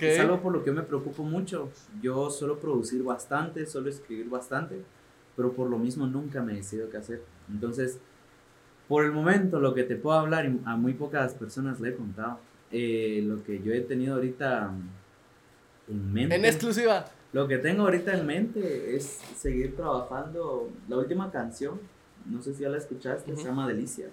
[0.00, 1.70] es algo por lo que me preocupo mucho.
[2.00, 4.82] Yo suelo producir bastante, suelo escribir bastante,
[5.36, 7.22] pero por lo mismo nunca me decido qué hacer.
[7.50, 7.98] Entonces,
[8.88, 11.94] por el momento, lo que te puedo hablar, y a muy pocas personas le he
[11.94, 12.38] contado,
[12.70, 14.72] eh, lo que yo he tenido ahorita
[15.88, 16.34] en mente.
[16.34, 17.06] En exclusiva.
[17.32, 20.70] Lo que tengo ahorita en mente es seguir trabajando.
[20.88, 21.80] La última canción,
[22.26, 24.08] no sé si ya la escuchaste, se llama Delicia.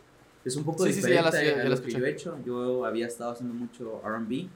[0.46, 2.38] Es un poco diferente a lo que yo he hecho.
[2.46, 4.48] Yo había estado haciendo mucho RB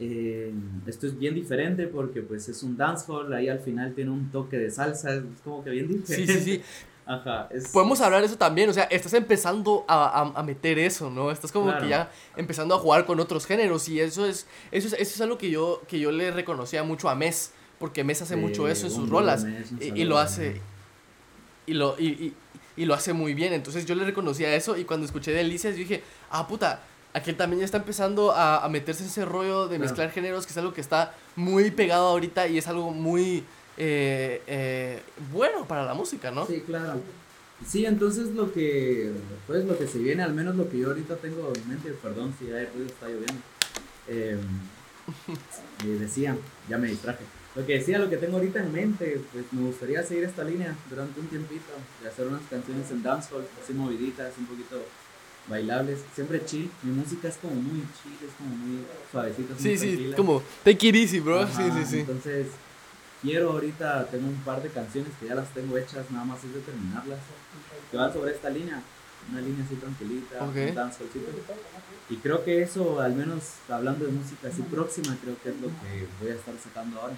[0.00, 0.52] eh,
[0.86, 4.58] esto es bien diferente porque pues es un dancehall, ahí al final tiene un toque
[4.58, 6.32] de salsa, es como que bien diferente.
[6.32, 6.62] Sí, sí, sí.
[7.06, 7.50] Ajá.
[7.72, 11.30] Podemos hablar de eso también, o sea, estás empezando a, a, meter eso, ¿no?
[11.30, 14.94] Estás como que ya empezando a jugar con otros géneros y eso es, eso es,
[14.94, 18.36] eso es algo que yo, que yo le reconocía mucho a Mes, porque Mes hace
[18.36, 19.46] mucho eso en sus rolas
[19.80, 20.62] y, y, lo hace...
[21.66, 22.34] Y lo, y,
[22.76, 25.80] y, lo hace muy bien, entonces yo le reconocía eso y cuando escuché Delicias yo
[25.80, 26.82] dije, ah, puta,
[27.14, 30.52] Aquel también ya está empezando a, a, meterse en ese rollo de mezclar géneros, que
[30.52, 33.44] es algo que está muy pegado ahorita y es algo muy
[33.76, 35.02] eh, eh,
[35.32, 36.46] bueno para la música, ¿no?
[36.46, 37.00] Sí, claro.
[37.66, 39.12] Sí, entonces lo que,
[39.46, 42.34] pues lo que se viene, al menos lo que yo ahorita tengo en mente, perdón
[42.38, 43.40] si hay ruido, está lloviendo.
[45.84, 46.34] Eh, decía,
[46.66, 47.24] ya me distraje.
[47.54, 50.74] Lo que decía, lo que tengo ahorita en mente, pues me gustaría seguir esta línea
[50.88, 54.82] durante un tiempito, de hacer unas canciones en dancehall, así moviditas, un poquito
[55.48, 56.70] bailables, siempre chill.
[56.82, 59.54] Mi música es como muy chill, es como muy suavecita.
[59.58, 61.46] Sí, sí, como take it easy, bro.
[61.46, 61.98] sí, sí, sí.
[62.00, 62.46] Entonces,
[63.22, 66.54] quiero ahorita, tengo un par de canciones que ya las tengo hechas, nada más es
[66.54, 67.18] de terminarlas,
[67.90, 68.82] que van sobre esta línea.
[69.30, 70.68] Una línea así tranquilita, okay.
[70.68, 70.90] un
[72.10, 75.68] Y creo que eso, al menos hablando de música así próxima, creo que es lo
[75.68, 77.14] que voy a estar sacando ahora.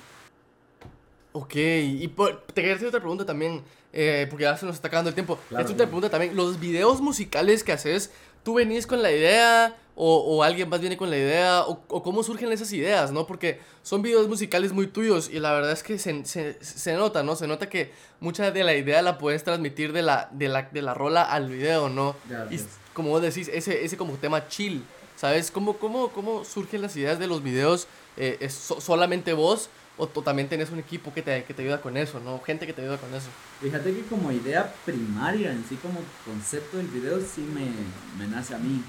[1.37, 3.63] Ok, y te quería hacer otra pregunta también,
[3.93, 5.39] eh, porque ya se nos está acabando el tiempo.
[5.51, 8.11] Claro, otra pregunta también, los videos musicales que haces,
[8.43, 11.61] ¿tú venís con la idea o, o alguien más viene con la idea?
[11.67, 13.27] O, o, cómo surgen esas ideas, no?
[13.27, 17.23] Porque son videos musicales muy tuyos y la verdad es que se, se, se, nota,
[17.23, 17.37] ¿no?
[17.37, 20.81] Se nota que mucha de la idea la puedes transmitir de la, de la, de
[20.81, 22.17] la rola al video, ¿no?
[22.51, 22.59] Y
[22.95, 24.83] como vos decís, ese, ese como tema chill,
[25.17, 25.51] ¿sabes?
[25.51, 27.89] ¿Cómo, cómo, cómo surgen las ideas de los videos?
[28.17, 29.69] Eh, ¿Es solamente vos?
[29.99, 32.41] O, también tenés un equipo que te, que te ayuda con eso, ¿no?
[32.41, 33.29] Gente que te ayuda con eso.
[33.61, 37.71] Fíjate que como idea primaria, en sí como concepto del video, sí me,
[38.19, 38.83] me nace a mí.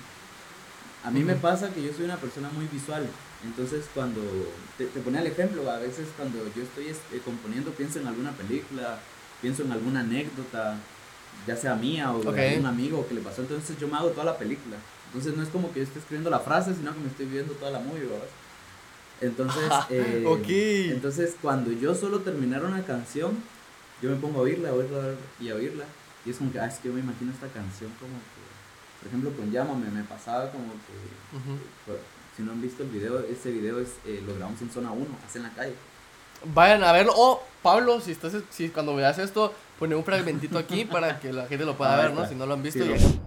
[1.03, 3.08] A mí me pasa que yo soy una persona muy visual,
[3.45, 4.22] entonces cuando,
[4.78, 8.32] te, te ponía el ejemplo, a veces cuando yo estoy este, componiendo pienso en alguna
[8.32, 8.99] película,
[9.41, 10.78] pienso en alguna anécdota,
[11.45, 14.26] ya sea mía o de algún amigo que le pasó, entonces yo me hago toda
[14.26, 14.76] la película.
[15.08, 17.53] Entonces no es como que yo esté escribiendo la frase, sino que me estoy viendo
[17.53, 18.28] toda la movie, ¿verdad?
[19.22, 23.38] Entonces, eh, entonces cuando yo solo terminar una canción,
[24.01, 25.86] yo me pongo a oírla, a oírla y a oírla.
[26.26, 29.07] Y es como que, ah, es que yo me imagino esta canción como que, por
[29.07, 31.97] ejemplo, con Llámame, me pasaba como que,
[32.36, 35.05] si no han visto el video, ese video es, eh, lo grabamos en zona 1,
[35.26, 35.74] hace en la calle.
[36.53, 37.13] Vayan a verlo.
[37.15, 41.47] O, Pablo, si estás, si cuando veas esto, pone un fragmentito aquí para que la
[41.47, 42.28] gente lo pueda ver, ¿no?
[42.28, 42.84] Si no lo han visto.
[42.84, 43.18] Sí, pues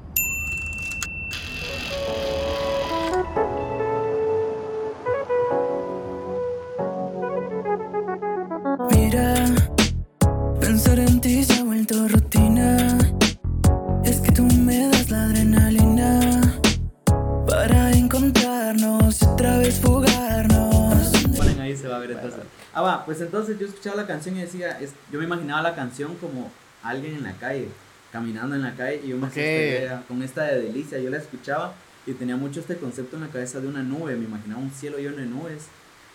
[23.81, 26.53] escuchaba la canción y decía, es, yo me imaginaba la canción como
[26.83, 27.69] alguien en la calle,
[28.13, 29.89] caminando en la calle, y yo me okay.
[30.07, 31.75] con esta de delicia, yo la escuchaba
[32.07, 34.99] y tenía mucho este concepto en la cabeza de una nube, me imaginaba un cielo
[34.99, 35.69] lleno de nubes,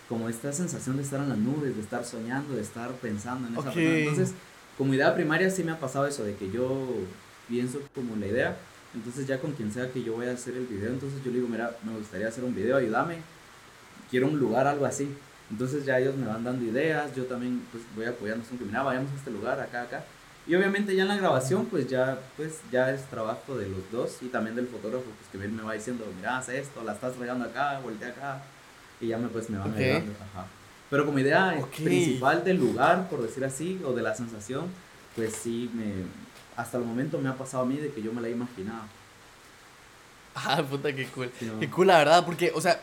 [0.08, 3.56] como esta sensación de estar en las nubes, de estar soñando, de estar pensando en
[3.56, 4.06] esa okay.
[4.06, 4.34] Entonces,
[4.78, 6.86] como idea primaria sí me ha pasado eso, de que yo
[7.48, 8.56] pienso como la idea,
[8.94, 11.38] Entonces ya con quien sea que yo voy a hacer el video, entonces yo le
[11.38, 13.16] digo, mira, me gustaría hacer un video, ayúdame,
[14.08, 15.08] quiero un lugar, algo así.
[15.50, 19.12] Entonces ya ellos me van dando ideas, yo también pues voy apoyando, que mira, vayamos
[19.12, 20.04] a este lugar, acá, acá.
[20.46, 24.18] Y obviamente ya en la grabación pues ya, pues ya es trabajo de los dos
[24.22, 27.16] y también del fotógrafo pues que él me va diciendo, mira, haz esto, la estás
[27.16, 28.42] regando acá, voltea acá.
[29.00, 30.12] Y ya me, pues me van ayudando.
[30.32, 30.46] Ajá.
[30.88, 34.66] Pero como idea principal del lugar, por decir así, o de la sensación,
[35.14, 36.04] pues sí, me,
[36.56, 38.82] hasta el momento me ha pasado a mí de que yo me la he imaginado.
[40.36, 41.30] Ah, puta, qué cool.
[41.58, 42.78] Qué cool, la verdad, porque, o sea,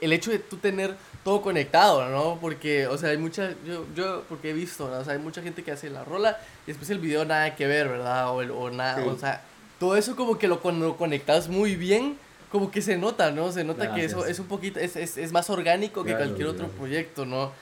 [0.00, 0.94] el hecho de tú tener
[1.24, 2.38] todo conectado, ¿no?
[2.38, 4.98] Porque, o sea, hay mucha, yo, yo porque he visto, ¿no?
[4.98, 7.66] O sea, hay mucha gente que hace la rola y después el video nada que
[7.66, 8.28] ver, ¿verdad?
[8.28, 9.42] O, o nada, o sea,
[9.80, 12.18] todo eso como que lo, cuando lo conectas muy bien,
[12.52, 13.52] como que se nota, ¿no?
[13.52, 16.68] Se nota que eso es un poquito, es, es, es más orgánico que cualquier otro
[16.68, 17.52] proyecto, ¿no?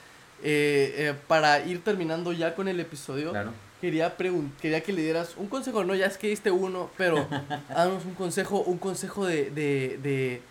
[0.43, 3.51] Eh, eh, para ir terminando ya con el episodio, claro
[3.81, 4.15] quería,
[4.61, 7.27] quería que le dieras un consejo, no, ya es que diste uno, pero
[7.69, 10.41] danos un consejo, un consejo de, de, de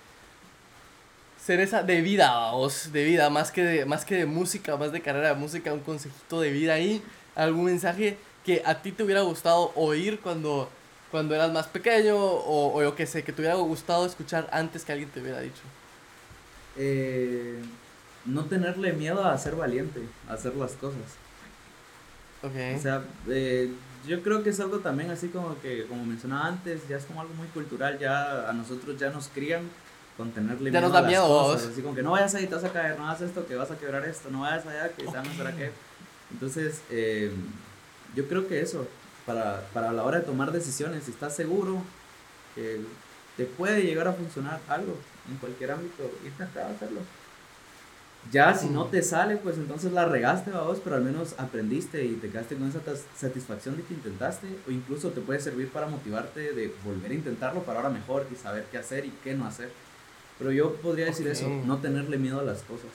[1.42, 4.92] ser esa, de vida, vos, de vida, más que de, más que de música, más
[4.92, 7.02] de carrera de música, un consejito de vida ahí,
[7.34, 10.68] algún mensaje que a ti te hubiera gustado oír cuando,
[11.10, 14.84] cuando eras más pequeño, o, o yo qué sé, que te hubiera gustado escuchar antes
[14.84, 15.62] que alguien te hubiera dicho.
[16.76, 17.60] Eh,
[18.24, 21.00] no tenerle miedo a ser valiente, a hacer las cosas.
[22.42, 23.72] O sea, eh,
[24.06, 27.20] yo creo que es algo también así como que, como mencionaba antes, ya es como
[27.20, 29.68] algo muy cultural, ya a nosotros ya nos crían
[30.16, 32.34] con tenerle ya miedo nos da a las miedo cosas, así como que no vayas
[32.34, 34.66] ahí, te vas a caer, no hagas esto, que vas a quebrar esto, no vayas
[34.66, 35.22] allá, que okay.
[35.22, 35.70] te van a qué.
[36.32, 37.30] Entonces, eh,
[38.14, 38.86] yo creo que eso,
[39.26, 41.82] para, para la hora de tomar decisiones, si estás seguro
[42.54, 42.80] que
[43.36, 44.96] te puede llegar a funcionar algo
[45.28, 47.00] en cualquier ámbito, intenta hacerlo.
[48.32, 52.14] Ya si no te sale, pues entonces la regaste, vos, pero al menos aprendiste y
[52.14, 52.80] te quedaste con esa
[53.16, 57.62] satisfacción de que intentaste, o incluso te puede servir para motivarte de volver a intentarlo
[57.62, 59.70] para ahora mejor y saber qué hacer y qué no hacer.
[60.38, 62.90] Pero yo podría decir eso, no tenerle miedo a las cosas.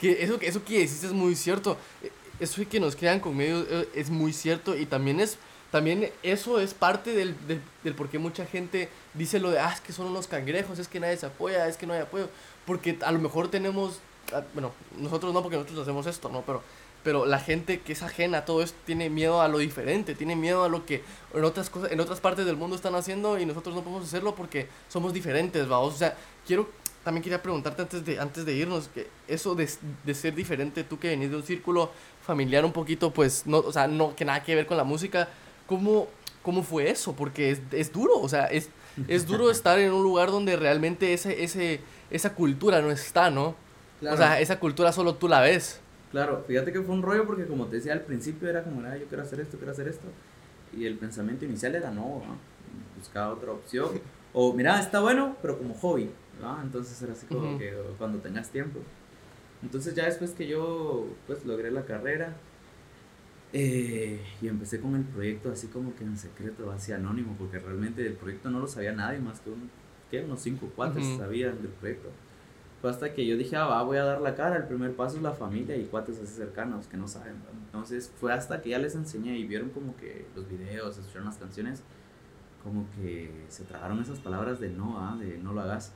[0.00, 1.78] Que eso, eso que decís es muy cierto.
[2.02, 5.38] E, eso que nos quedan con medio eh, es muy cierto y también es
[5.70, 9.72] también eso es parte del, del, del, por qué mucha gente dice lo de, ah,
[9.74, 12.28] es que son unos cangrejos, es que nadie se apoya, es que no hay apoyo
[12.66, 14.00] porque a lo mejor tenemos,
[14.32, 16.42] ah, bueno, nosotros no porque nosotros hacemos esto, ¿no?
[16.42, 16.62] Pero,
[17.02, 20.36] pero la gente que es ajena a todo esto tiene miedo a lo diferente, tiene
[20.36, 21.02] miedo a lo que
[21.34, 24.34] en otras cosas, en otras partes del mundo están haciendo y nosotros no podemos hacerlo
[24.34, 25.94] porque somos diferentes, vamos.
[25.94, 26.68] O sea, quiero,
[27.04, 29.68] también quería preguntarte antes de, antes de irnos, que eso de,
[30.04, 31.90] de ser diferente, tú que venís de un círculo
[32.24, 35.28] familiar un poquito, pues, no, o sea, no, que nada que ver con la música,
[35.66, 36.08] ¿cómo,
[36.42, 37.12] cómo fue eso?
[37.12, 38.70] Porque es, es duro, o sea, es,
[39.08, 41.80] es duro estar en un lugar donde realmente ese, ese,
[42.10, 43.56] esa cultura no está, ¿no?
[44.00, 45.80] O sea, esa cultura solo tú la ves.
[46.10, 48.96] Claro, fíjate que fue un rollo porque como te decía al principio era como, ah,
[48.96, 50.06] yo quiero hacer esto, quiero hacer esto.
[50.72, 52.54] Y el pensamiento inicial era no, ¿no?
[52.96, 54.00] buscaba otra opción.
[54.32, 56.60] O mira, está bueno, pero como hobby, ¿no?
[56.62, 58.80] Entonces era así como que cuando tengas tiempo.
[59.62, 62.34] Entonces ya después que yo pues logré la carrera
[63.54, 68.06] eh, y empecé con el proyecto así como que en secreto, así anónimo, porque realmente
[68.06, 69.70] el proyecto no lo sabía nadie más que un
[70.22, 72.08] unos cinco cuates sabían del proyecto.
[72.80, 74.56] Fue hasta que yo dije, ah, va, voy a dar la cara.
[74.56, 77.34] El primer paso es la familia y cuates así cercanos que no saben.
[77.66, 81.38] Entonces fue hasta que ya les enseñé y vieron como que los videos, escucharon las
[81.38, 81.82] canciones,
[82.62, 85.92] como que se tragaron esas palabras de no, ah, de no lo hagas.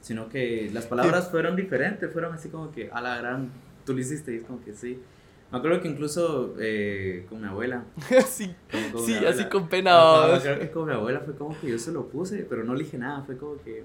[0.00, 3.50] Sino que las palabras fueron diferentes, fueron así como que, a la gran,
[3.84, 5.02] tú lo hiciste y es como que sí.
[5.50, 7.84] Me acuerdo que incluso eh, con mi abuela.
[8.26, 8.54] sí,
[9.04, 9.90] sí así con pena.
[10.28, 12.74] me acuerdo que con mi abuela fue como que yo se lo puse, pero no
[12.74, 13.22] le dije nada.
[13.22, 13.84] Fue como que.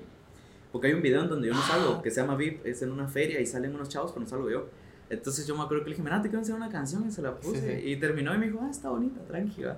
[0.71, 2.91] Porque hay un video en donde yo no salgo, que se llama VIP, es en
[2.91, 4.67] una feria y salen unos chavos, pero no salgo yo.
[5.09, 7.21] Entonces yo me acuerdo que le dije, mira, te quiero hacer una canción y se
[7.21, 7.87] la puse.
[7.87, 9.77] Y terminó y me dijo, ah, está bonita, tranquila.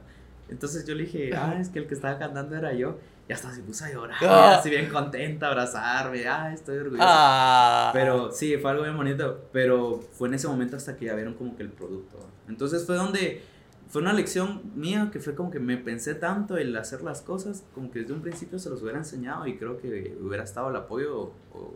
[0.49, 2.97] Entonces yo le dije, ah, es que el que estaba cantando era yo
[3.29, 4.57] y hasta se puso a llorar, ah.
[4.57, 7.03] así bien contenta, abrazarme, ah, estoy orgullosa.
[7.07, 7.89] Ah.
[7.91, 11.33] Pero sí, fue algo bien bonito, pero fue en ese momento hasta que ya vieron
[11.33, 12.19] como que el producto.
[12.47, 13.43] Entonces fue donde,
[13.89, 17.65] fue una lección mía que fue como que me pensé tanto el hacer las cosas,
[17.73, 20.77] como que desde un principio se los hubiera enseñado y creo que hubiera estado el
[20.77, 21.73] apoyo, o,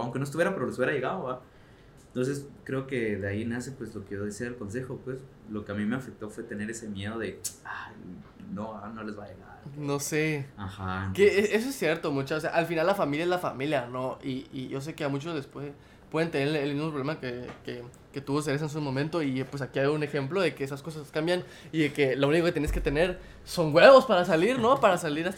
[0.00, 1.40] aunque no estuviera, pero les hubiera llegado, ¿va?
[2.14, 5.18] Entonces creo que de ahí nace pues lo que yo decía el consejo, pues
[5.50, 7.40] lo que a mí me afectó fue tener ese miedo de,
[8.52, 10.46] no, no les va a llegar no sé.
[10.56, 11.10] Ajá.
[11.14, 12.44] Que e, eso es cierto, muchas.
[12.44, 14.18] al final la familia es la familia, ¿no?
[14.22, 15.72] Y, y yo sé que a muchos después
[16.10, 17.82] pueden tener el, mismo problema que, que,
[18.14, 19.20] que tuvo Cereza en su momento.
[19.20, 22.28] Y pues aquí hay un ejemplo de que esas cosas cambian y de que lo
[22.28, 24.80] único que tienes que tener son huevos para salir, ¿no?
[24.80, 25.30] Para salir a,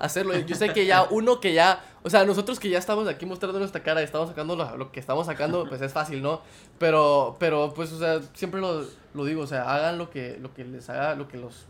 [0.00, 0.36] hacerlo.
[0.40, 3.58] Yo sé que ya uno que ya, o sea, nosotros que ya estamos aquí mostrando
[3.58, 6.40] nuestra cara y estamos sacando lo, lo que estamos sacando, pues es fácil, ¿no?
[6.78, 8.84] Pero, pero pues, o sea, siempre lo,
[9.14, 11.66] lo digo, o sea, hagan lo que, lo que les haga, lo que los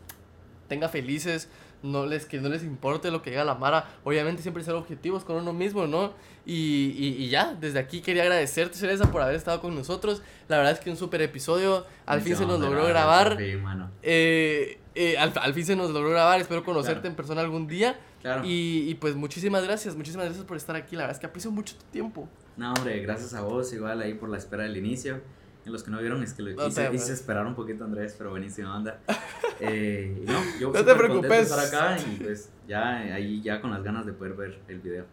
[0.69, 1.49] tenga felices
[1.81, 3.87] no les, que no les importe lo que diga la Mara.
[4.03, 6.13] Obviamente siempre ser objetivos con uno mismo, ¿no?
[6.45, 10.21] Y, y, ya, desde aquí quería agradecerte, Cereza, por haber estado con nosotros.
[10.47, 11.85] La verdad es que un super episodio.
[12.05, 13.37] Al fin se nos logró grabar.
[13.39, 16.41] Eh, eh, al, fin se nos logró grabar.
[16.41, 17.99] Espero conocerte en persona algún día.
[18.21, 18.43] Claro.
[18.43, 20.95] Y, y, pues muchísimas gracias, muchísimas gracias por estar aquí.
[20.95, 22.27] La verdad es que aprecio mucho tu tiempo.
[22.57, 25.21] No, hombre, gracias a vos, igual ahí por la espera del inicio.
[25.65, 28.31] En los que no vieron es que lo hice, hice, esperar un poquito Andrés, pero
[28.31, 28.99] buenísima onda.
[29.61, 31.29] Eh, no, yo no te preocupes.
[31.29, 34.79] De estar acá y pues ya ahí ya con las ganas de poder ver el
[34.79, 35.03] video.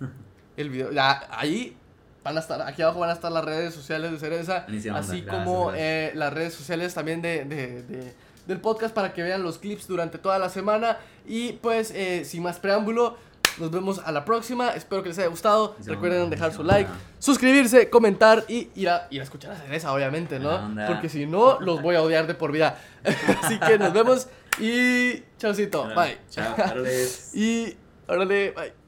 [0.56, 1.76] el video, ya ahí
[2.24, 5.72] van a estar, aquí abajo van a estar las redes sociales de Cereza, así como
[5.76, 8.14] Eh, las redes sociales también de, de, de,
[8.48, 10.98] del podcast para que vean los clips durante toda la semana.
[11.26, 13.16] Y pues, eh, sin más preámbulo,
[13.58, 14.70] nos vemos a la próxima.
[14.70, 15.76] Espero que les haya gustado.
[15.84, 20.38] Recuerden dejar su like, suscribirse, comentar y ir a, ir a escuchar a Cereza, obviamente,
[20.38, 20.74] ¿no?
[20.86, 22.78] Porque si no, los voy a odiar de por vida.
[23.42, 24.28] Así que nos vemos
[24.58, 25.88] y chaucito.
[25.94, 26.18] Bye.
[26.30, 26.54] Chao,
[27.34, 27.74] Y
[28.06, 28.83] órale, bye.